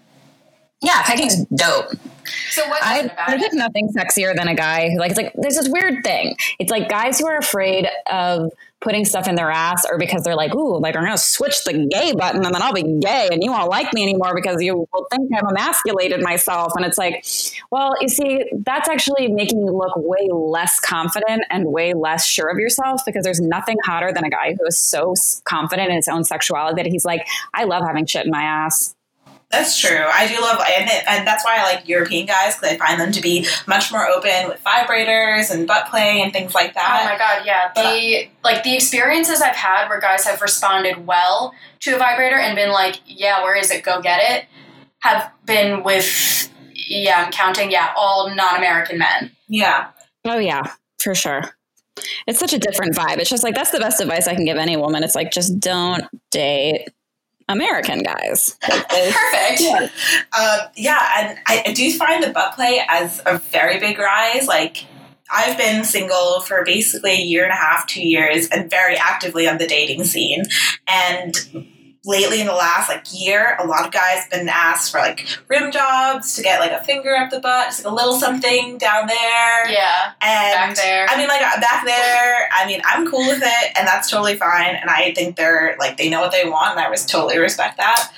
[0.82, 1.90] Yeah, pegging's dope.
[2.50, 5.54] So what's I, there's like nothing sexier than a guy who like it's like there's
[5.54, 6.36] this weird thing.
[6.58, 10.36] It's like guys who are afraid of putting stuff in their ass or because they're
[10.36, 13.42] like, ooh, like I'm gonna switch the gay button and then I'll be gay and
[13.42, 16.72] you won't like me anymore because you will think I've emasculated myself.
[16.76, 17.24] And it's like,
[17.70, 22.48] well, you see, that's actually making you look way less confident and way less sure
[22.48, 26.08] of yourself because there's nothing hotter than a guy who is so confident in his
[26.08, 28.95] own sexuality that he's like, I love having shit in my ass.
[29.50, 30.04] That's true.
[30.12, 33.00] I do love, and, it, and that's why I like European guys because I find
[33.00, 36.74] them to be much more open with vibrators and butt play and things like oh
[36.74, 37.00] that.
[37.02, 37.70] Oh my god, yeah.
[37.74, 42.56] The like the experiences I've had where guys have responded well to a vibrator and
[42.56, 43.84] been like, "Yeah, where is it?
[43.84, 44.46] Go get it."
[45.00, 46.50] Have been with
[46.88, 49.30] yeah, I'm counting, yeah, all non-American men.
[49.48, 49.88] yeah.
[50.24, 51.42] Oh yeah, for sure.
[52.26, 53.18] It's such a different vibe.
[53.18, 55.04] It's just like that's the best advice I can give any woman.
[55.04, 56.88] It's like just don't date
[57.48, 58.56] American guys.
[58.60, 59.62] Perfect.
[60.38, 64.46] Um, yeah, and I, I do find the butt play as a very big rise.
[64.46, 64.86] Like,
[65.32, 69.48] I've been single for basically a year and a half, two years, and very actively
[69.48, 70.44] on the dating scene.
[70.86, 71.36] And
[72.06, 75.26] lately, in the last like year, a lot of guys have been asked for like
[75.48, 78.78] rim jobs to get like a finger up the butt, just like a little something
[78.78, 79.70] down there.
[79.70, 81.06] Yeah, and back there.
[81.08, 82.48] I mean, like uh, back there.
[82.52, 84.76] I mean, I'm cool with it, and that's totally fine.
[84.76, 87.76] And I think they're like they know what they want, and I res- totally respect
[87.76, 88.12] that.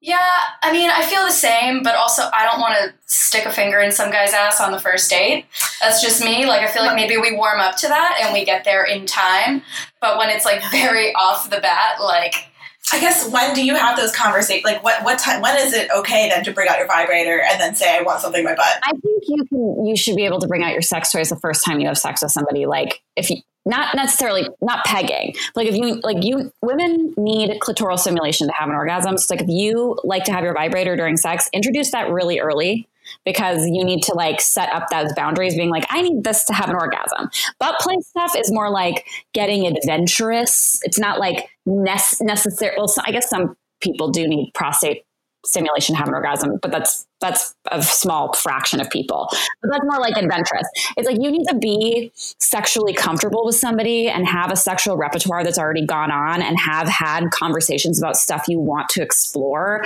[0.00, 0.30] Yeah,
[0.62, 3.80] I mean, I feel the same, but also I don't want to stick a finger
[3.80, 5.46] in some guy's ass on the first date.
[5.80, 6.46] That's just me.
[6.46, 9.06] Like, I feel like maybe we warm up to that and we get there in
[9.06, 9.62] time.
[10.00, 12.47] But when it's like very off the bat, like,
[12.92, 14.64] I guess when do you have those conversations?
[14.64, 15.40] Like, what what time?
[15.42, 18.20] When is it okay then to bring out your vibrator and then say I want
[18.20, 18.80] something in my butt?
[18.82, 21.36] I think you can you should be able to bring out your sex toys the
[21.36, 22.66] first time you have sex with somebody.
[22.66, 25.34] Like if you not necessarily not pegging.
[25.54, 29.18] Like if you like you women need clitoral stimulation to have an orgasm.
[29.18, 32.88] So like if you like to have your vibrator during sex, introduce that really early
[33.24, 36.52] because you need to like set up those boundaries being like i need this to
[36.52, 37.30] have an orgasm.
[37.58, 40.80] But play stuff is more like getting adventurous.
[40.82, 45.04] It's not like nec- necessary well so i guess some people do need prostate
[45.44, 49.28] stimulation to have an orgasm but that's that's a small fraction of people.
[49.60, 50.68] But that's more like adventurous.
[50.96, 55.42] It's like you need to be sexually comfortable with somebody and have a sexual repertoire
[55.42, 59.84] that's already gone on and have had conversations about stuff you want to explore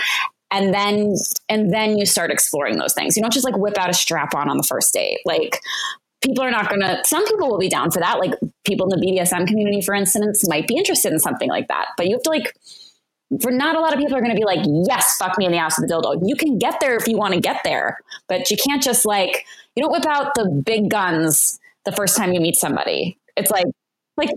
[0.52, 1.14] and then
[1.48, 3.16] and then you start exploring those things.
[3.16, 5.18] You don't just like whip out a strap on on the first date.
[5.24, 5.60] Like
[6.22, 8.18] people are not gonna some people will be down for that.
[8.18, 8.34] Like
[8.64, 11.86] people in the bdsm community for instance might be interested in something like that.
[11.96, 12.54] But you have to like
[13.40, 15.58] for not a lot of people are to be like yes fuck me in the
[15.58, 16.20] ass with a dildo.
[16.22, 17.98] You can get there if you want to get there.
[18.28, 22.34] But you can't just like you don't whip out the big guns the first time
[22.34, 23.18] you meet somebody.
[23.36, 23.66] It's like
[24.18, 24.30] like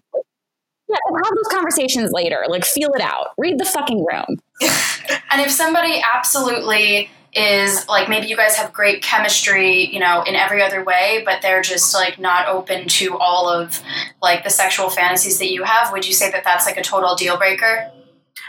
[1.12, 2.46] yeah, have those conversations later.
[2.48, 3.30] Like, feel it out.
[3.38, 4.40] Read the fucking room.
[5.32, 10.36] and if somebody absolutely is like, maybe you guys have great chemistry, you know, in
[10.36, 13.82] every other way, but they're just like not open to all of
[14.22, 17.16] like the sexual fantasies that you have, would you say that that's like a total
[17.16, 17.92] deal breaker?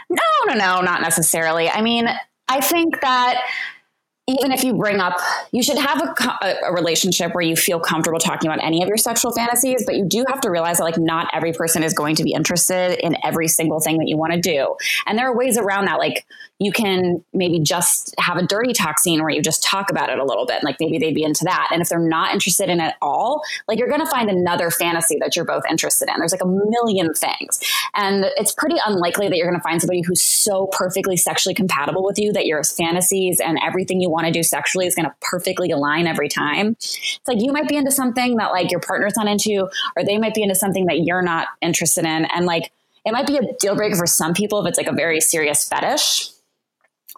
[0.09, 1.69] No, no, no, not necessarily.
[1.69, 2.07] I mean,
[2.47, 3.43] I think that
[4.27, 5.17] even if you bring up,
[5.53, 8.97] you should have a, a, relationship where you feel comfortable talking about any of your
[8.97, 12.13] sexual fantasies, but you do have to realize that like not every person is going
[12.15, 14.75] to be interested in every single thing that you want to do.
[15.05, 15.97] And there are ways around that.
[15.97, 16.25] Like
[16.59, 20.19] you can maybe just have a dirty talk scene where you just talk about it
[20.19, 20.61] a little bit.
[20.61, 21.69] Like maybe they'd be into that.
[21.71, 24.69] And if they're not interested in it at all, like you're going to find another
[24.71, 26.15] fantasy that you're both interested in.
[26.17, 27.59] There's like a million things.
[27.95, 32.03] And it's pretty unlikely that you're going to find somebody who's so perfectly sexually compatible
[32.03, 35.13] with you that your fantasies and everything you want to do sexually is going to
[35.21, 36.69] perfectly align every time.
[36.79, 40.17] It's like you might be into something that like your partner's not into, or they
[40.17, 42.25] might be into something that you're not interested in.
[42.25, 42.71] And like,
[43.05, 45.67] it might be a deal breaker for some people if it's like a very serious
[45.67, 46.29] fetish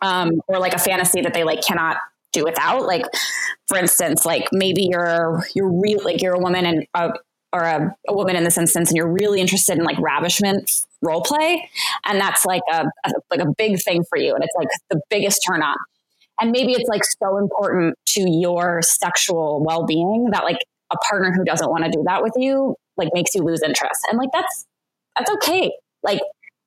[0.02, 1.98] um, or like a fantasy that they like cannot
[2.32, 2.86] do without.
[2.86, 3.06] Like,
[3.68, 7.12] for instance, like maybe you're you're real like you're a woman and uh,
[7.52, 11.22] or a, a, woman in this instance, and you're really interested in like ravishment role
[11.22, 11.70] play,
[12.06, 15.02] and that's like a, a like a big thing for you, and it's like the
[15.10, 15.76] biggest turn on.
[16.42, 20.60] And maybe it's like so important to your sexual well being that like
[20.92, 24.02] a partner who doesn't want to do that with you like makes you lose interest,
[24.10, 24.66] and like that's
[25.16, 25.72] that's okay.
[26.04, 26.20] Like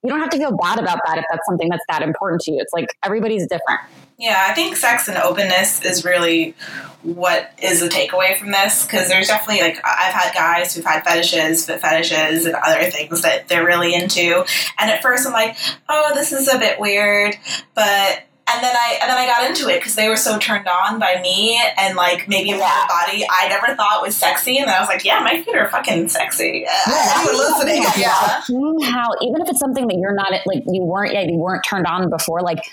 [0.03, 2.53] you don't have to feel bad about that if that's something that's that important to
[2.53, 2.59] you.
[2.61, 3.81] It's like everybody's different.
[4.19, 6.55] Yeah, I think sex and openness is really
[7.03, 11.05] what is the takeaway from this because there's definitely like I've had guys who've had
[11.05, 14.45] fetishes, but fetishes, and other things that they're really into.
[14.79, 15.57] And at first, I'm like,
[15.89, 17.37] oh, this is a bit weird,
[17.75, 20.67] but and then I and then I got into it because they were so turned
[20.67, 22.59] on by me and like maybe yeah.
[22.59, 25.55] my body I never thought was sexy, and then I was like, yeah, my feet
[25.55, 26.67] are fucking sexy.
[26.67, 27.83] Yeah, listening.
[27.97, 28.41] Yeah.
[28.91, 31.87] How even if it's something that you're not like you weren't yeah you weren't turned
[31.87, 32.65] on before, like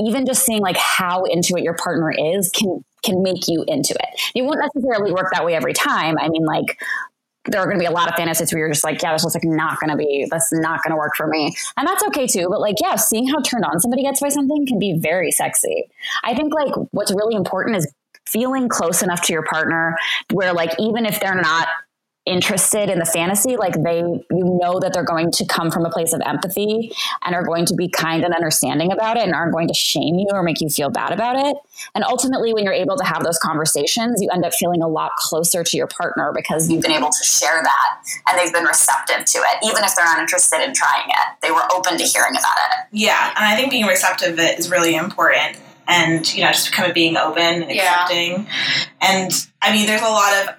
[0.00, 3.94] even just seeing like how into it your partner is can can make you into
[3.94, 4.20] it.
[4.34, 6.16] It won't necessarily work that way every time.
[6.18, 6.78] I mean, like
[7.50, 9.24] there are going to be a lot of fantasies where you're just like, yeah, this
[9.24, 11.54] is like not going to be, that's not going to work for me.
[11.76, 12.48] And that's okay too.
[12.48, 15.90] But like, yeah, seeing how turned on somebody gets by something can be very sexy.
[16.22, 17.92] I think like what's really important is
[18.26, 19.96] feeling close enough to your partner
[20.32, 21.68] where like, even if they're not
[22.26, 25.90] interested in the fantasy like they you know that they're going to come from a
[25.90, 26.92] place of empathy
[27.24, 30.16] and are going to be kind and understanding about it and aren't going to shame
[30.16, 31.56] you or make you feel bad about it.
[31.94, 35.12] And ultimately when you're able to have those conversations you end up feeling a lot
[35.16, 39.24] closer to your partner because you've been able to share that and they've been receptive
[39.24, 41.40] to it even if they're not interested in trying it.
[41.40, 42.86] They were open to hearing about it.
[42.92, 45.56] Yeah and i think being receptive is really important
[45.90, 48.84] and you know just kind of being open and accepting yeah.
[49.02, 50.54] and i mean there's a lot of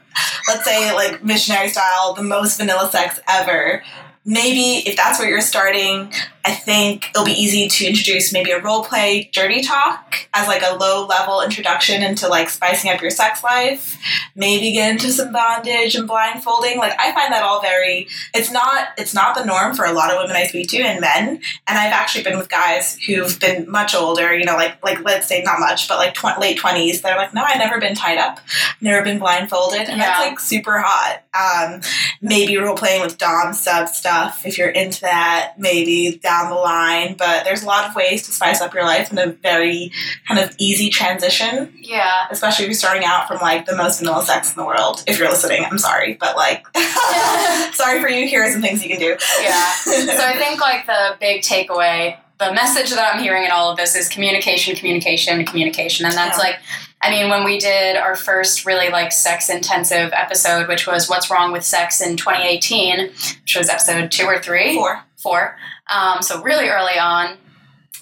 [0.47, 3.83] let's say like missionary style, the most vanilla sex ever.
[4.23, 8.61] Maybe if that's where you're starting, I think it'll be easy to introduce maybe a
[8.61, 13.11] role play dirty talk as like a low level introduction into like spicing up your
[13.11, 13.97] sex life.
[14.35, 16.77] Maybe get into some bondage and blindfolding.
[16.77, 20.11] Like I find that all very it's not it's not the norm for a lot
[20.11, 21.41] of women I speak to and men.
[21.67, 25.27] And I've actually been with guys who've been much older, you know, like like let's
[25.27, 27.01] say not much, but like tw- late twenties.
[27.01, 28.39] They're like, no, I've never been tied up,
[28.79, 29.97] never been blindfolded, and yeah.
[29.97, 31.23] that's like super hot.
[31.33, 31.81] Um,
[32.21, 35.53] maybe role playing with dom sub stuff if you're into that.
[35.57, 39.11] Maybe down the line, but there's a lot of ways to spice up your life
[39.11, 39.91] in a very
[40.27, 41.73] kind of easy transition.
[41.77, 42.27] Yeah.
[42.31, 45.03] Especially if you're starting out from like the most vanilla sex in the world.
[45.07, 46.65] If you're listening, I'm sorry, but like,
[47.73, 48.27] sorry for you.
[48.27, 49.17] Here are some things you can do.
[49.41, 49.71] Yeah.
[50.11, 53.77] So I think like the big takeaway, the message that I'm hearing in all of
[53.77, 56.05] this is communication, communication, communication.
[56.05, 56.43] And that's yeah.
[56.43, 56.55] like,
[57.01, 61.29] I mean, when we did our first really like sex intensive episode, which was What's
[61.29, 63.09] Wrong with Sex in 2018,
[63.41, 64.75] which was episode two or three?
[64.75, 65.03] Four.
[65.17, 65.57] Four.
[65.89, 67.37] Um, so really early on.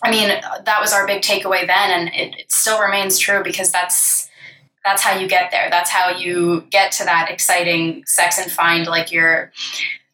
[0.01, 3.71] I mean, that was our big takeaway then, and it, it still remains true because
[3.71, 4.29] that's
[4.85, 5.69] that's how you get there.
[5.69, 9.51] That's how you get to that exciting sex and find like your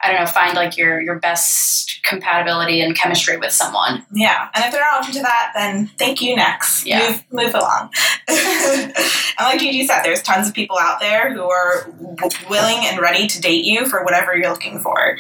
[0.06, 4.06] I don't know, find like your your best compatibility and chemistry with someone.
[4.14, 6.36] Yeah, and if they're not open to that, then thank you.
[6.36, 7.10] Next, yeah.
[7.10, 7.90] move move along.
[8.28, 8.94] and
[9.40, 13.28] like Gigi said, there's tons of people out there who are w- willing and ready
[13.28, 15.18] to date you for whatever you're looking for.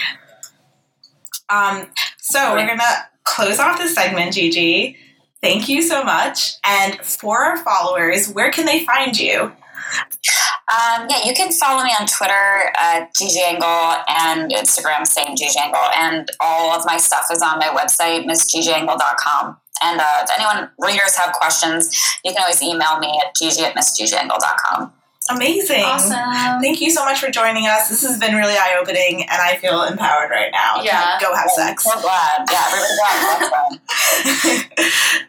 [1.49, 1.87] Um,
[2.25, 4.97] so we're gonna close off this segment, Gigi.
[5.43, 6.53] Thank you so much.
[6.65, 9.41] And for our followers, where can they find you?
[9.43, 15.59] Um, yeah, you can follow me on Twitter at Gigi Engle and Instagram, same Gigi
[15.59, 15.87] Engle.
[15.95, 19.57] And all of my stuff is on my website, missgigiengle.com.
[19.83, 23.75] And uh, if anyone, readers have questions, you can always email me at gigi at
[23.75, 24.91] missgigiengle.com.
[25.29, 25.83] Amazing.
[25.83, 26.61] Awesome.
[26.61, 27.89] Thank you so much for joining us.
[27.89, 30.83] This has been really eye opening, and I feel empowered right now.
[30.83, 31.17] Yeah.
[31.19, 31.83] go have sex.
[31.83, 32.45] So glad.
[32.51, 33.79] Yeah, everybody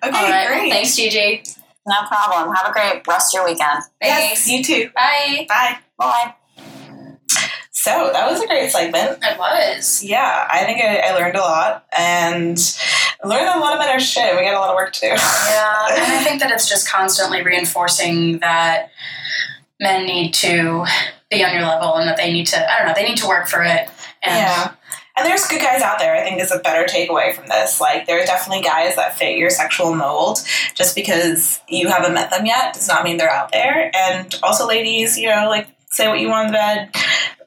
[0.05, 0.47] okay, All right.
[0.49, 0.71] great.
[0.73, 1.43] Thanks, Gigi.
[1.87, 2.55] No problem.
[2.55, 3.85] Have a great rest of your weekend.
[4.01, 4.47] Thanks.
[4.47, 4.91] Yes, you too.
[4.95, 5.47] Bye.
[5.49, 5.79] Bye.
[5.99, 6.35] Bye.
[7.71, 9.21] So that was a great segment.
[9.23, 10.03] It was.
[10.03, 12.59] Yeah, I think I, I learned a lot and
[13.23, 14.35] I learned a lot about our shit.
[14.35, 15.07] We got a lot of work to do.
[15.07, 18.91] Yeah, and I think that it's just constantly reinforcing that
[19.81, 20.85] men need to
[21.31, 23.29] be on your level and that they need to I don't know they need to
[23.29, 23.89] work for it.
[24.23, 24.73] And yeah.
[25.19, 27.81] And there's good guys out there, I think is a better takeaway from this.
[27.81, 30.41] Like, there are definitely guys that fit your sexual mold.
[30.75, 33.91] Just because you haven't met them yet does not mean they're out there.
[33.95, 36.91] And also, ladies, you know, like, say what you want in bed.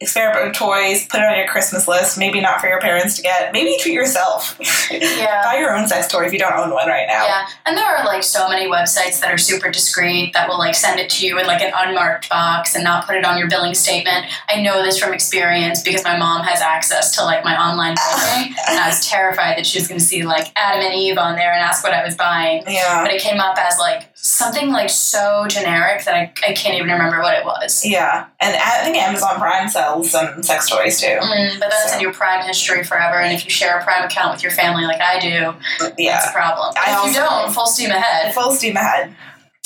[0.02, 2.18] experiment with toys, put it on your Christmas list.
[2.18, 3.52] Maybe not for your parents to get.
[3.52, 4.60] Maybe treat yourself.
[4.90, 5.44] Yeah.
[5.44, 7.26] Buy your own sex toy if you don't own one right now.
[7.26, 10.74] Yeah, and there are like so many websites that are super discreet that will like
[10.74, 13.48] send it to you in like an unmarked box and not put it on your
[13.48, 14.26] billing statement.
[14.50, 18.56] I know this from experience because my mom has access to like my online banking,
[18.68, 21.36] and I was terrified that she was going to see like Adam and Eve on
[21.36, 22.64] there and ask what I was buying.
[22.68, 23.04] Yeah.
[23.04, 26.90] But it came up as like something like so generic that I, I can't even
[26.90, 27.86] remember what it was.
[27.86, 28.28] Yeah.
[28.42, 31.08] And I think Amazon Prime sells some sex toys too.
[31.08, 34.04] Mm, but that's So- in your Prime history forever, and if you share a Prime
[34.04, 35.54] account with your family like I do,
[35.98, 36.14] yeah.
[36.18, 36.74] that's a problem.
[36.78, 38.34] I if you don't, full steam ahead.
[38.34, 39.16] Full steam ahead.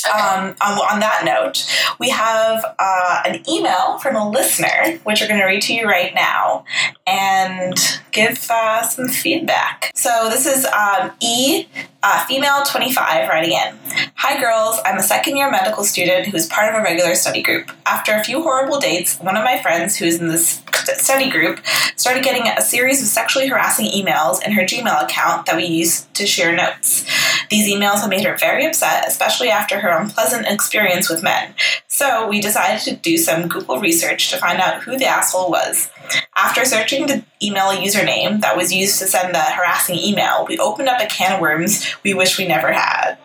[0.06, 0.18] Okay.
[0.18, 1.66] Um, on, on that note,
[1.98, 5.86] we have uh, an email from a listener, which we're going to read to you
[5.86, 6.64] right now
[7.06, 7.74] and
[8.12, 9.90] give uh, some feedback.
[9.94, 11.66] So this is um, E,
[12.02, 13.78] uh, female 25, writing in.
[14.16, 14.78] Hi, girls.
[14.84, 17.70] I'm a second year medical student who's part of a regular study group.
[17.86, 21.60] After a few horrible dates, one of my friends who's in this study group
[21.96, 26.12] started getting a series of sexually harassing emails in her Gmail account that we used
[26.14, 27.04] to share notes.
[27.50, 31.54] These emails have made her very upset, especially after her unpleasant experience with men.
[31.88, 35.90] So we decided to do some Google research to find out who the asshole was.
[36.36, 40.88] After searching the email username that was used to send the harassing email, we opened
[40.88, 43.16] up a can of worms we wish we never had.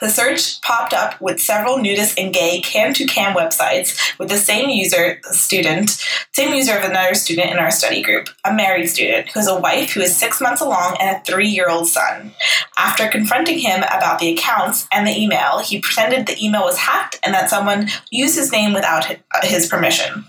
[0.00, 4.36] The search popped up with several nudist and gay cam to cam websites with the
[4.36, 5.90] same user student,
[6.32, 9.58] same user of another student in our study group, a married student who has a
[9.58, 12.32] wife who is six months along and a three year old son.
[12.76, 17.18] After confronting him about the accounts and the email, he pretended the email was hacked
[17.24, 19.06] and that someone used his name without
[19.42, 20.24] his permission.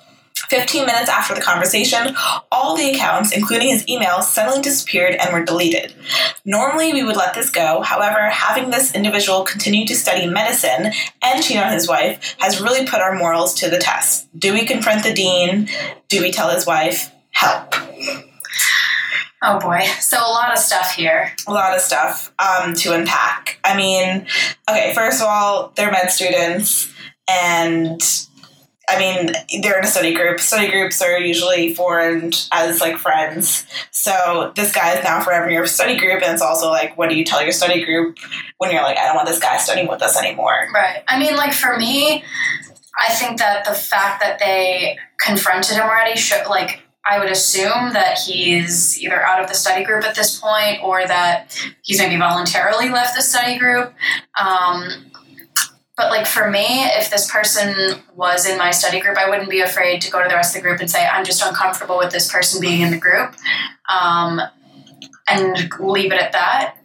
[0.50, 2.16] 15 minutes after the conversation,
[2.52, 5.94] all the accounts, including his email, suddenly disappeared and were deleted.
[6.46, 7.82] Normally, we would let this go.
[7.82, 10.92] However, having this individual continue to study medicine
[11.22, 14.28] and cheat on his wife has really put our morals to the test.
[14.38, 15.70] Do we confront the dean?
[16.08, 17.12] Do we tell his wife?
[17.32, 17.76] Help.
[19.42, 19.82] Oh boy.
[20.02, 21.32] So a lot of stuff here.
[21.48, 23.60] A lot of stuff um, to unpack.
[23.64, 24.28] I mean,
[24.70, 26.94] okay, first of all, they're med students,
[27.30, 28.02] and
[28.90, 30.40] I mean, they're in a study group.
[30.40, 33.66] Study groups are usually formed as like friends.
[33.92, 37.10] So this guy is now forever in your study group, and it's also like, what
[37.10, 38.18] do you tell your study group
[38.58, 40.68] when you're like, I don't want this guy studying with us anymore?
[40.74, 41.04] Right.
[41.08, 42.24] I mean, like for me,
[43.00, 47.94] I think that the fact that they confronted him already should like I would assume
[47.94, 52.18] that he's either out of the study group at this point or that he's maybe
[52.18, 53.94] voluntarily left the study group.
[54.40, 55.09] Um,
[56.00, 59.60] but like for me, if this person was in my study group, I wouldn't be
[59.60, 62.10] afraid to go to the rest of the group and say, I'm just uncomfortable with
[62.10, 63.36] this person being in the group.
[63.92, 64.40] Um,
[65.30, 66.78] and leave it at that.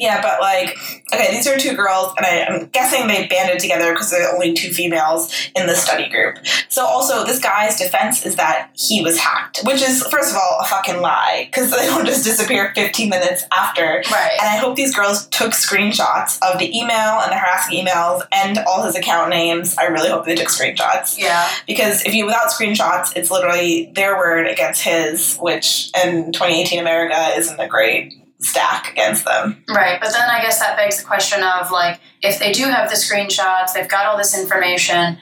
[0.00, 0.76] Yeah, but like,
[1.12, 4.32] okay, these are two girls, and I, I'm guessing they banded together because there are
[4.34, 6.38] only two females in the study group.
[6.68, 10.58] So, also, this guy's defense is that he was hacked, which is, first of all,
[10.60, 14.02] a fucking lie because they don't just disappear 15 minutes after.
[14.10, 14.32] Right.
[14.40, 18.58] And I hope these girls took screenshots of the email and the harassing emails and
[18.66, 19.76] all his account names.
[19.76, 21.48] I really hope they took screenshots Yeah.
[21.66, 27.32] because if you without screenshots, it's literally their word against his, which in 2018 America
[27.36, 29.62] isn't a great stack against them.
[29.68, 32.88] Right, but then I guess that begs the question of like, if they do have
[32.88, 35.18] the screenshots, they've got all this information,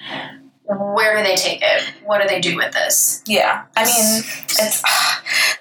[0.64, 1.83] where do they take it?
[2.05, 3.23] What do they do with this?
[3.27, 4.83] Yeah, I mean, it's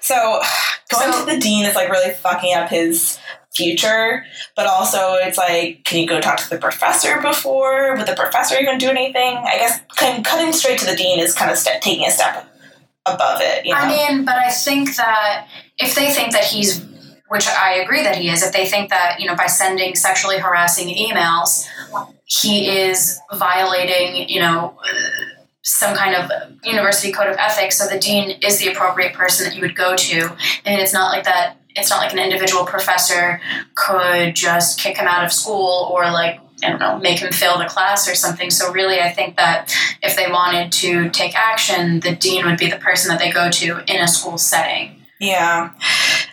[0.06, 0.40] so
[0.92, 3.18] going So- to the dean is like really fucking up his
[3.54, 7.96] future, but also it's like, can you go talk to the professor before?
[7.96, 9.36] Would the professor even do anything?
[9.36, 12.46] I guess cutting, cutting straight to the dean is kind of ste taking a step
[13.04, 13.66] above it.
[13.66, 13.80] You know?
[13.80, 15.48] I mean, but I think that
[15.78, 16.84] if they think that he's,
[17.28, 20.38] which I agree that he is, if they think that, you know, by sending sexually
[20.38, 21.66] harassing emails,
[22.24, 24.78] he is violating, you know,
[25.62, 26.30] some kind of
[26.64, 29.94] university code of ethics, so the dean is the appropriate person that you would go
[29.96, 30.34] to.
[30.64, 33.40] And it's not like that, it's not like an individual professor
[33.74, 37.58] could just kick him out of school or like, I don't know, make him fail
[37.58, 38.50] the class or something.
[38.50, 39.72] So really, I think that
[40.02, 43.50] if they wanted to take action, the dean would be the person that they go
[43.50, 44.97] to in a school setting.
[45.20, 45.72] Yeah.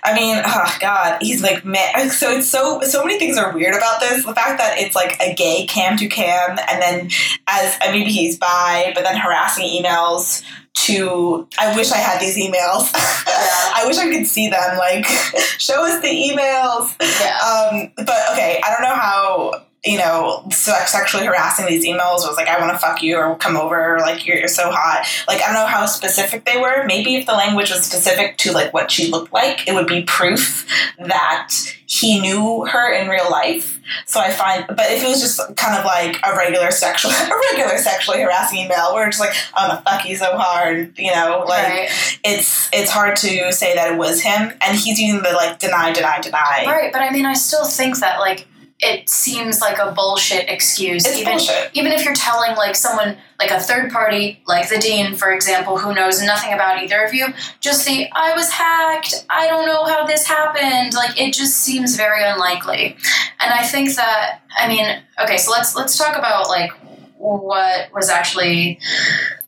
[0.03, 2.09] I mean, oh god, he's like man.
[2.15, 4.23] So it's so so many things are weird about this.
[4.23, 7.09] The fact that it's like a gay cam to cam, and then
[7.47, 10.43] as and maybe he's bi, but then harassing emails
[10.85, 11.47] to.
[11.59, 12.91] I wish I had these emails.
[12.93, 14.77] I wish I could see them.
[14.77, 15.05] Like,
[15.57, 16.95] show us the emails.
[17.19, 17.37] Yeah.
[17.39, 22.47] Um, but okay, I don't know how you know sexually harassing these emails was like
[22.47, 25.05] I want to fuck you or come over or like you're, you're so hot.
[25.27, 26.85] Like I don't know how specific they were.
[26.85, 30.01] Maybe if the language was specific to like what she looked like, it would be
[30.03, 30.67] proof
[30.97, 31.53] that
[31.87, 33.79] he knew her in real life.
[34.07, 37.41] So I find, but if it was just kind of like a regular sexual, a
[37.51, 41.45] regular sexually harassing email, where it's like, I'm gonna fuck you so hard, you know,
[41.47, 42.19] like right.
[42.23, 45.93] it's it's hard to say that it was him, and he's using the like deny,
[45.93, 46.63] deny, deny.
[46.65, 48.47] Right, but I mean, I still think that like
[48.79, 51.05] it seems like a bullshit excuse.
[51.05, 51.71] It's even bullshit.
[51.73, 55.77] even if you're telling like someone like a third party, like the dean, for example,
[55.77, 57.27] who knows nothing about either of you,
[57.61, 59.25] just the I was hacked.
[59.29, 60.93] I don't know how this happened.
[60.93, 62.97] Like it just seems very unlikely.
[63.39, 64.85] And I think that I mean,
[65.21, 66.71] okay, so let's let's talk about like
[67.17, 68.79] what was actually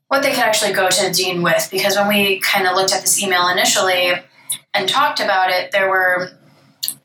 [0.07, 2.93] what they could actually go to the dean with because when we kind of looked
[2.93, 4.13] at this email initially
[4.73, 6.29] and talked about it, there were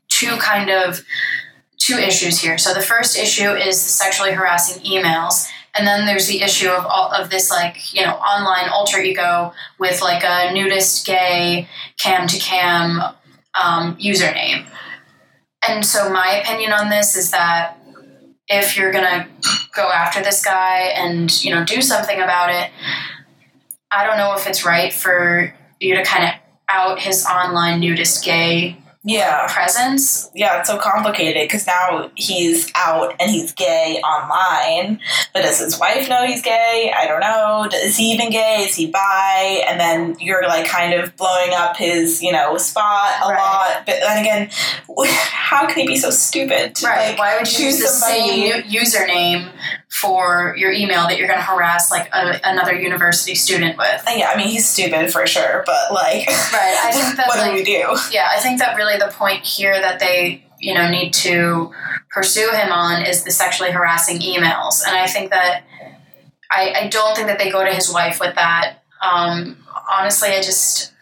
[0.08, 1.02] two kind of
[1.82, 2.58] two issues here.
[2.58, 6.86] So the first issue is the sexually harassing emails, and then there's the issue of
[6.86, 11.68] all of this like you know online alter ego with like a nudist gay
[11.98, 13.00] cam to cam
[13.60, 14.66] um, username.
[15.66, 17.78] And so my opinion on this is that
[18.48, 19.28] if you're gonna
[19.74, 22.70] go after this guy and you know do something about it,
[23.90, 26.30] I don't know if it's right for you to kind of
[26.68, 33.14] out his online nudist gay Yeah, presence yeah, it's so complicated because now he's out
[33.18, 35.00] and he's gay online.
[35.34, 36.92] But does his wife know he's gay?
[36.96, 37.68] I don't know.
[37.84, 38.64] Is he even gay?
[38.68, 39.64] Is he bi?
[39.68, 43.38] And then you're like kind of blowing up his, you know, spot a Right.
[43.38, 43.86] lot.
[43.86, 44.48] But then again,
[45.32, 46.76] how can he be so stupid?
[46.76, 47.08] To, Right.
[47.10, 49.50] like, Why would you choose use the same username
[49.92, 54.02] for your email that you're going to harass like a, another university student with?
[54.08, 56.76] Yeah, I mean he's stupid for sure, but like, Right.
[56.82, 57.96] I think that what do like, we do?
[58.10, 61.72] yeah, I think that really the point here that they you know need to
[62.10, 65.64] pursue him on is the sexually harassing emails, and I think that
[66.50, 68.78] I, I don't think that they go to his wife with that.
[69.02, 69.58] Um,
[69.90, 70.92] honestly, I just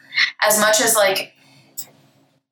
[0.43, 1.33] as much as like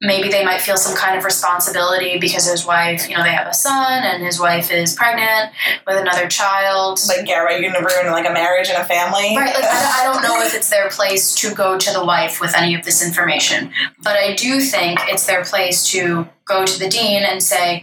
[0.00, 3.48] maybe they might feel some kind of responsibility because his wife, you know, they have
[3.48, 5.52] a son and his wife is pregnant
[5.86, 7.00] with another child.
[7.08, 9.36] Like, yeah, right, you're gonna ruin like a marriage and a family.
[9.36, 12.40] Right, like I, I don't know if it's their place to go to the wife
[12.40, 13.72] with any of this information,
[14.02, 17.82] but I do think it's their place to go to the dean and say,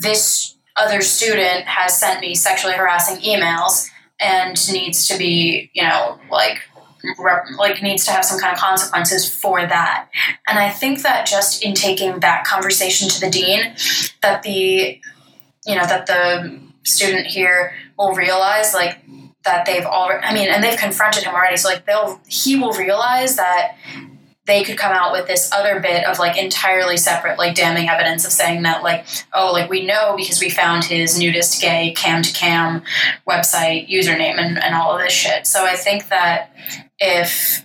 [0.00, 3.88] "This other student has sent me sexually harassing emails
[4.18, 6.58] and needs to be, you know, like."
[7.18, 10.08] Rep, like needs to have some kind of consequences for that.
[10.46, 13.74] And i think that just in taking that conversation to the dean
[14.22, 15.00] that the
[15.66, 18.98] you know that the student here will realize like
[19.44, 22.72] that they've already i mean and they've confronted him already so like they'll he will
[22.72, 23.76] realize that
[24.44, 28.24] they could come out with this other bit of like entirely separate like damning evidence
[28.24, 32.22] of saying that like oh like we know because we found his nudist gay cam
[32.22, 32.82] to cam
[33.28, 35.46] website username and, and all of this shit.
[35.46, 36.50] So i think that
[37.02, 37.64] if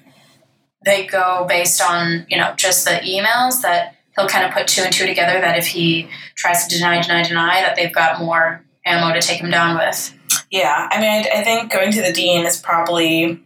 [0.83, 4.81] they go based on you know just the emails that he'll kind of put two
[4.81, 8.63] and two together that if he tries to deny deny deny that they've got more
[8.85, 10.13] ammo to take him down with
[10.49, 13.43] Yeah, I mean, I, I think going to the dean is probably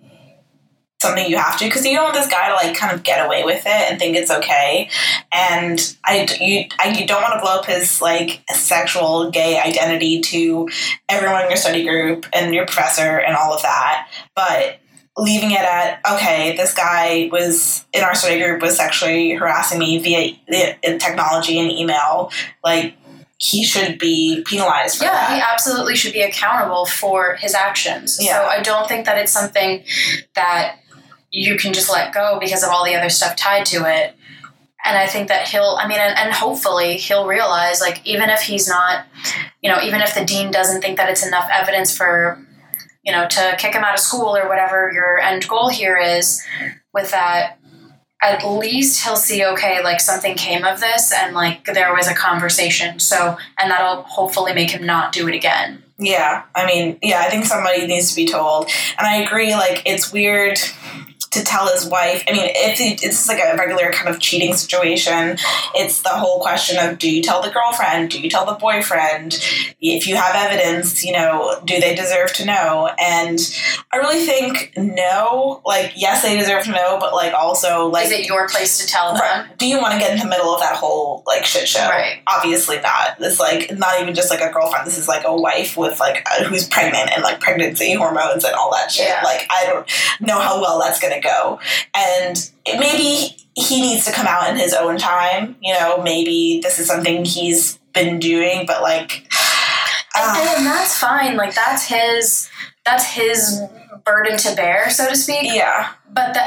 [1.01, 3.25] something you have to because you don't want this guy to like kind of get
[3.25, 4.87] away with it and think it's okay.
[5.33, 10.21] And I, you, I, you don't want to blow up his like sexual gay identity
[10.21, 10.69] to
[11.09, 14.09] everyone in your study group and your professor and all of that.
[14.35, 14.79] But
[15.17, 19.99] leaving it at okay, this guy was in our study group was sexually harassing me
[19.99, 22.31] via technology and email,
[22.63, 22.95] like.
[23.43, 25.33] He should be penalized for yeah that.
[25.33, 28.37] he absolutely should be accountable for his actions Yeah.
[28.39, 29.83] so i don't think that it's something
[30.35, 30.75] that
[31.31, 34.13] you can just let go because of all the other stuff tied to it
[34.85, 38.41] and i think that he'll i mean and, and hopefully he'll realize like even if
[38.41, 39.07] he's not
[39.63, 42.45] you know even if the dean doesn't think that it's enough evidence for
[43.03, 46.41] you know to kick him out of school or whatever your end goal here is
[46.93, 47.57] with that
[48.23, 52.13] at least he'll see okay like something came of this and like there was a
[52.13, 57.21] conversation so and that'll hopefully make him not do it again Yeah, I mean, yeah,
[57.21, 58.65] I think somebody needs to be told.
[58.97, 60.57] And I agree, like, it's weird
[61.31, 62.23] to tell his wife.
[62.27, 65.37] I mean, if it's like a regular kind of cheating situation,
[65.75, 68.11] it's the whole question of do you tell the girlfriend?
[68.11, 69.39] Do you tell the boyfriend?
[69.79, 72.89] If you have evidence, you know, do they deserve to know?
[72.99, 73.39] And
[73.93, 75.61] I really think no.
[75.65, 78.87] Like, yes, they deserve to know, but like also, like, is it your place to
[78.87, 79.57] tell them Right.
[79.57, 81.87] Do you want to get in the middle of that whole like shit show?
[81.87, 82.21] Right.
[82.27, 83.17] Obviously not.
[83.19, 84.87] It's like not even just like a girlfriend.
[84.87, 88.53] This is like a wife with like uh, who's pregnant and like pregnancy hormones and
[88.55, 89.07] all that shit.
[89.07, 89.21] Yeah.
[89.23, 91.59] Like I don't know how well that's gonna go.
[91.95, 95.55] And it- maybe he needs to come out in his own time.
[95.61, 99.17] You know, maybe this is something he's been doing, but like.
[99.17, 99.27] and,
[100.15, 102.49] ah, and that's fine like that's his
[102.85, 103.61] that's his
[104.05, 105.53] burden to bear, so to speak.
[105.53, 105.91] Yeah.
[106.13, 106.41] But the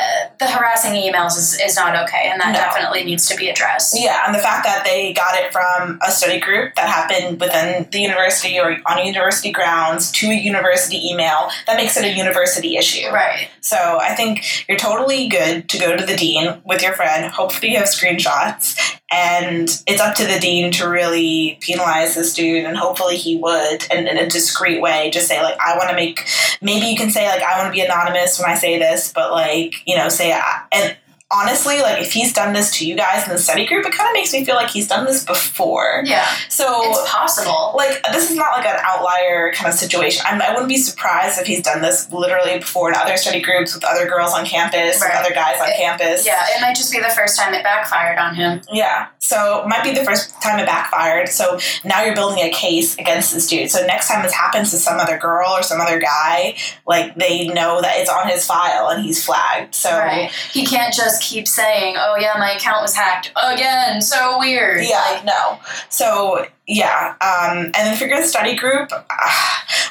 [0.45, 2.59] the harassing emails is, is not okay, and that No.
[2.59, 3.99] definitely needs to be addressed.
[3.99, 7.89] Yeah, and the fact that they got it from a study group that happened within
[7.91, 12.77] the university or on university grounds to a university email, that makes it a university
[12.77, 13.09] issue.
[13.11, 13.49] Right.
[13.61, 17.33] So I think you're totally good to go to the dean with your friend.
[17.33, 18.77] Hopefully, you have screenshots,
[19.11, 22.65] and it's up to the dean to really penalize this dude.
[22.67, 25.97] And hopefully, he would, and in a discreet way, just say like, "I want to
[25.97, 26.27] make."
[26.61, 29.31] Maybe you can say like, "I want to be anonymous when I say this," but
[29.31, 29.54] like,
[29.87, 30.97] you know, say I- and.
[31.33, 34.09] Honestly, like if he's done this to you guys in the study group, it kind
[34.09, 36.03] of makes me feel like he's done this before.
[36.05, 36.25] Yeah.
[36.49, 37.72] So It's possible.
[37.77, 40.22] like this is not like an outlier kind of situation.
[40.29, 43.75] I'm, I wouldn't be surprised if he's done this literally before in other study groups
[43.75, 46.25] with other girls on campus, with other guys on It- campus.
[46.27, 48.61] Yeah, it might just be the first time it backfired on him.
[48.70, 49.07] Yeah.
[49.18, 51.31] So it might be the first time it backfired.
[51.31, 53.70] So now you're building a case against this dude.
[53.70, 56.57] So next time this happens to some other girl or some other guy,
[56.87, 59.75] like they know that it's on his file and he's flagged.
[59.75, 60.31] So Right.
[60.53, 64.85] He can't just keep saying, "Oh yeah, my account was hacked again." So weird.
[64.85, 65.59] Yeah, Like, no.
[65.89, 69.03] So yeah, um, and then for your study group, uh,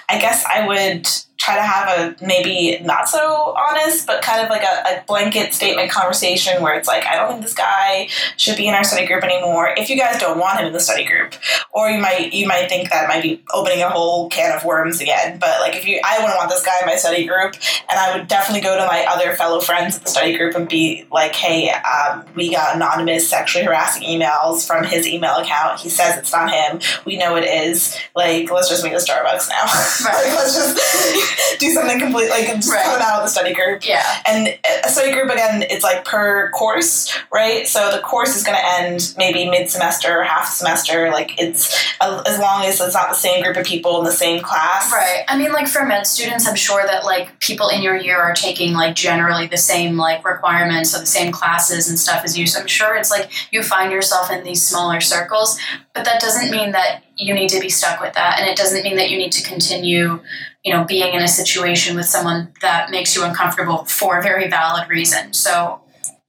[0.10, 1.08] I guess I would
[1.44, 5.54] try to have a maybe not so honest, but kind of like a, a blanket
[5.54, 9.06] statement conversation where it's like, I don't think this guy should be in our study
[9.06, 9.74] group anymore.
[9.76, 11.36] If you guys don't want him in the study group,
[11.74, 15.02] or you might you might think that might be opening a whole can of worms
[15.02, 15.38] again.
[15.38, 17.56] But like if you, I wouldn't want this guy in my study group,
[17.90, 20.70] and I would definitely go to my other fellow friends at the study group and
[20.70, 25.80] be like, hey, um, we got anonymous sexually harassing emails from his email account.
[25.80, 26.80] He says it's not him.
[27.06, 27.98] We know it is.
[28.16, 29.66] Like, let's just make a Starbucks now.
[30.06, 32.86] Like, let's just do something completely Like, just Right.
[32.86, 33.86] him out of the study group.
[33.88, 34.04] Yeah.
[34.26, 37.68] And a study group again, it's like per course, right?
[37.68, 41.12] So the course is going to end maybe mid semester or half semester.
[41.12, 44.42] Like it's as long as it's not the same group of people in the same
[44.42, 44.92] class.
[44.92, 45.24] Right.
[45.28, 48.34] I mean, like for med students, I'm sure that like people in your year are
[48.34, 52.48] taking like generally the same like requirements or the same classes and stuff as you.
[52.48, 55.60] So I'm sure it's like you find yourself in these smaller circles,
[55.94, 58.84] but that doesn't mean that you need to be stuck with that, and it doesn't
[58.84, 60.20] mean that you need to continue,
[60.64, 64.50] you know, being in a situation with someone that makes you uncomfortable for a very
[64.50, 65.34] valid reason.
[65.34, 65.80] So.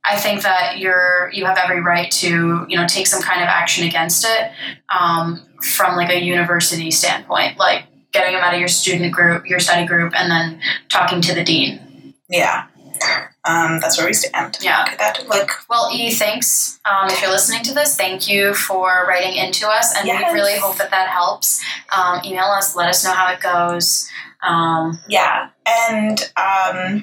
[0.07, 3.49] I think that you're you have every right to you know take some kind of
[3.49, 4.51] action against it
[4.95, 9.61] um, from like a university standpoint, like getting them out of your student group, your
[9.61, 10.61] study group, and then
[10.91, 12.15] talking to the dean.
[12.29, 12.67] Yeah.
[13.47, 14.59] Um, that's where we stand.
[14.61, 14.85] Yeah.
[14.87, 15.51] Okay, that look.
[15.69, 16.81] Well, E, thanks.
[16.85, 20.33] Um, if you're listening to this, thank you for writing into us, and Yes.
[20.33, 21.63] we really hope that that helps.
[21.91, 24.09] Um, email us, let us know how it goes.
[24.47, 25.51] Um, Yeah.
[25.67, 27.03] And um,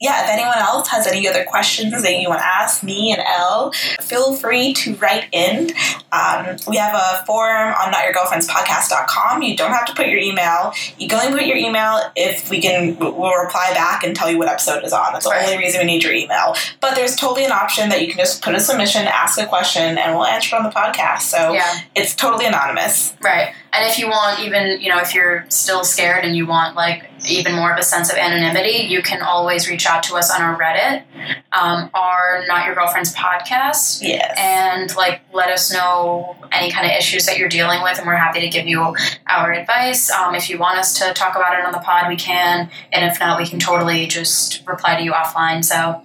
[0.00, 3.20] yeah, if anyone else has any other questions that you want to ask me and
[3.20, 5.70] Elle, feel free to write in.
[6.10, 9.42] Um, we have a forum on notyourgirlfriendspodcast.com.
[9.42, 10.72] You don't have to put your email.
[10.98, 14.38] You can only put your email if we can, we'll reply back and tell you
[14.38, 15.12] what episode is on.
[15.12, 15.44] That's the Right.
[15.44, 16.56] only reason we need your email.
[16.80, 19.98] But there's totally an option that you can just put a submission, ask a question,
[19.98, 21.22] and we'll answer it on the podcast.
[21.22, 23.12] So yeah, it's totally anonymous.
[23.20, 23.52] right.
[23.72, 27.09] And if you want, even you know, if you're still scared and you want like
[27.28, 30.40] even more of a sense of anonymity, you can always reach out to us on
[30.42, 31.04] our Reddit,
[31.52, 34.00] um, our Not Your Girlfriend's podcast.
[34.02, 34.34] Yes.
[34.38, 38.14] and like let us know any kind of issues that you're dealing with and we're
[38.16, 38.94] happy to give you
[39.28, 42.16] our advice um, if you want us to talk about it on the pod we
[42.16, 46.02] can and if not we can totally just reply to you offline so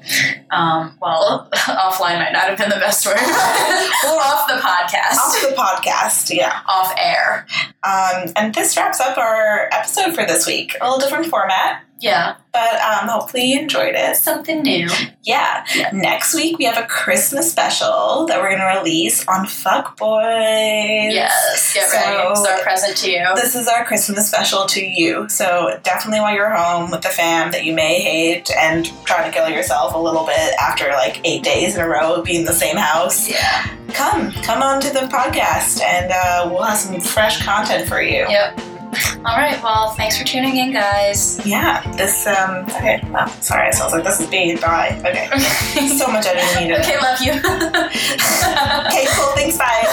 [0.51, 5.55] um, well offline might not have been the best word off the podcast Off the
[5.55, 6.61] podcast, yeah.
[6.67, 7.45] off air
[7.83, 10.75] Um, and this wraps up our episode for this week.
[10.81, 14.15] A little different format, yeah but um, hopefully you enjoyed it.
[14.15, 14.87] something new
[15.23, 15.65] Yeah.
[15.75, 15.89] Yeah.
[15.91, 21.13] Next week we have a Christmas special that we're going to release on Fuck Boys.
[21.13, 25.27] yes get ready it's our present to you This is our Christmas special to you.
[25.29, 29.31] So definitely while you're home with the fam that you may hate and try to
[29.31, 32.45] kill yourself a little bit after like eight days in a row of being in
[32.45, 36.99] the same house, yeah come, come on to the podcast and uh, we'll have some
[37.01, 38.25] fresh content for you.
[38.29, 38.59] yep
[39.25, 39.61] All right.
[39.63, 41.43] Well, thanks for tuning in, guys.
[41.45, 41.81] Yeah.
[41.95, 42.25] This.
[42.27, 42.65] Um.
[42.65, 43.01] Okay.
[43.11, 43.71] Well, sorry.
[43.73, 44.55] So I was like, this is me.
[44.55, 45.01] Bye.
[45.05, 45.27] Okay.
[45.97, 46.79] so much I didn't need it.
[46.81, 46.97] Okay.
[46.99, 47.31] Love you.
[48.87, 49.05] okay.
[49.15, 49.31] Cool.
[49.35, 49.57] Thanks.
[49.57, 49.85] Bye.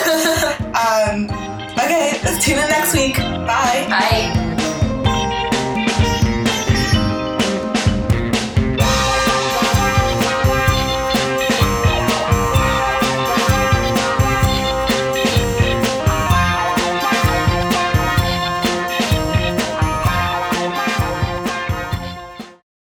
[0.77, 1.25] Um.
[1.79, 2.21] Okay.
[2.25, 3.17] Let's tune in next week.
[3.17, 3.87] Bye.
[3.89, 4.52] Bye.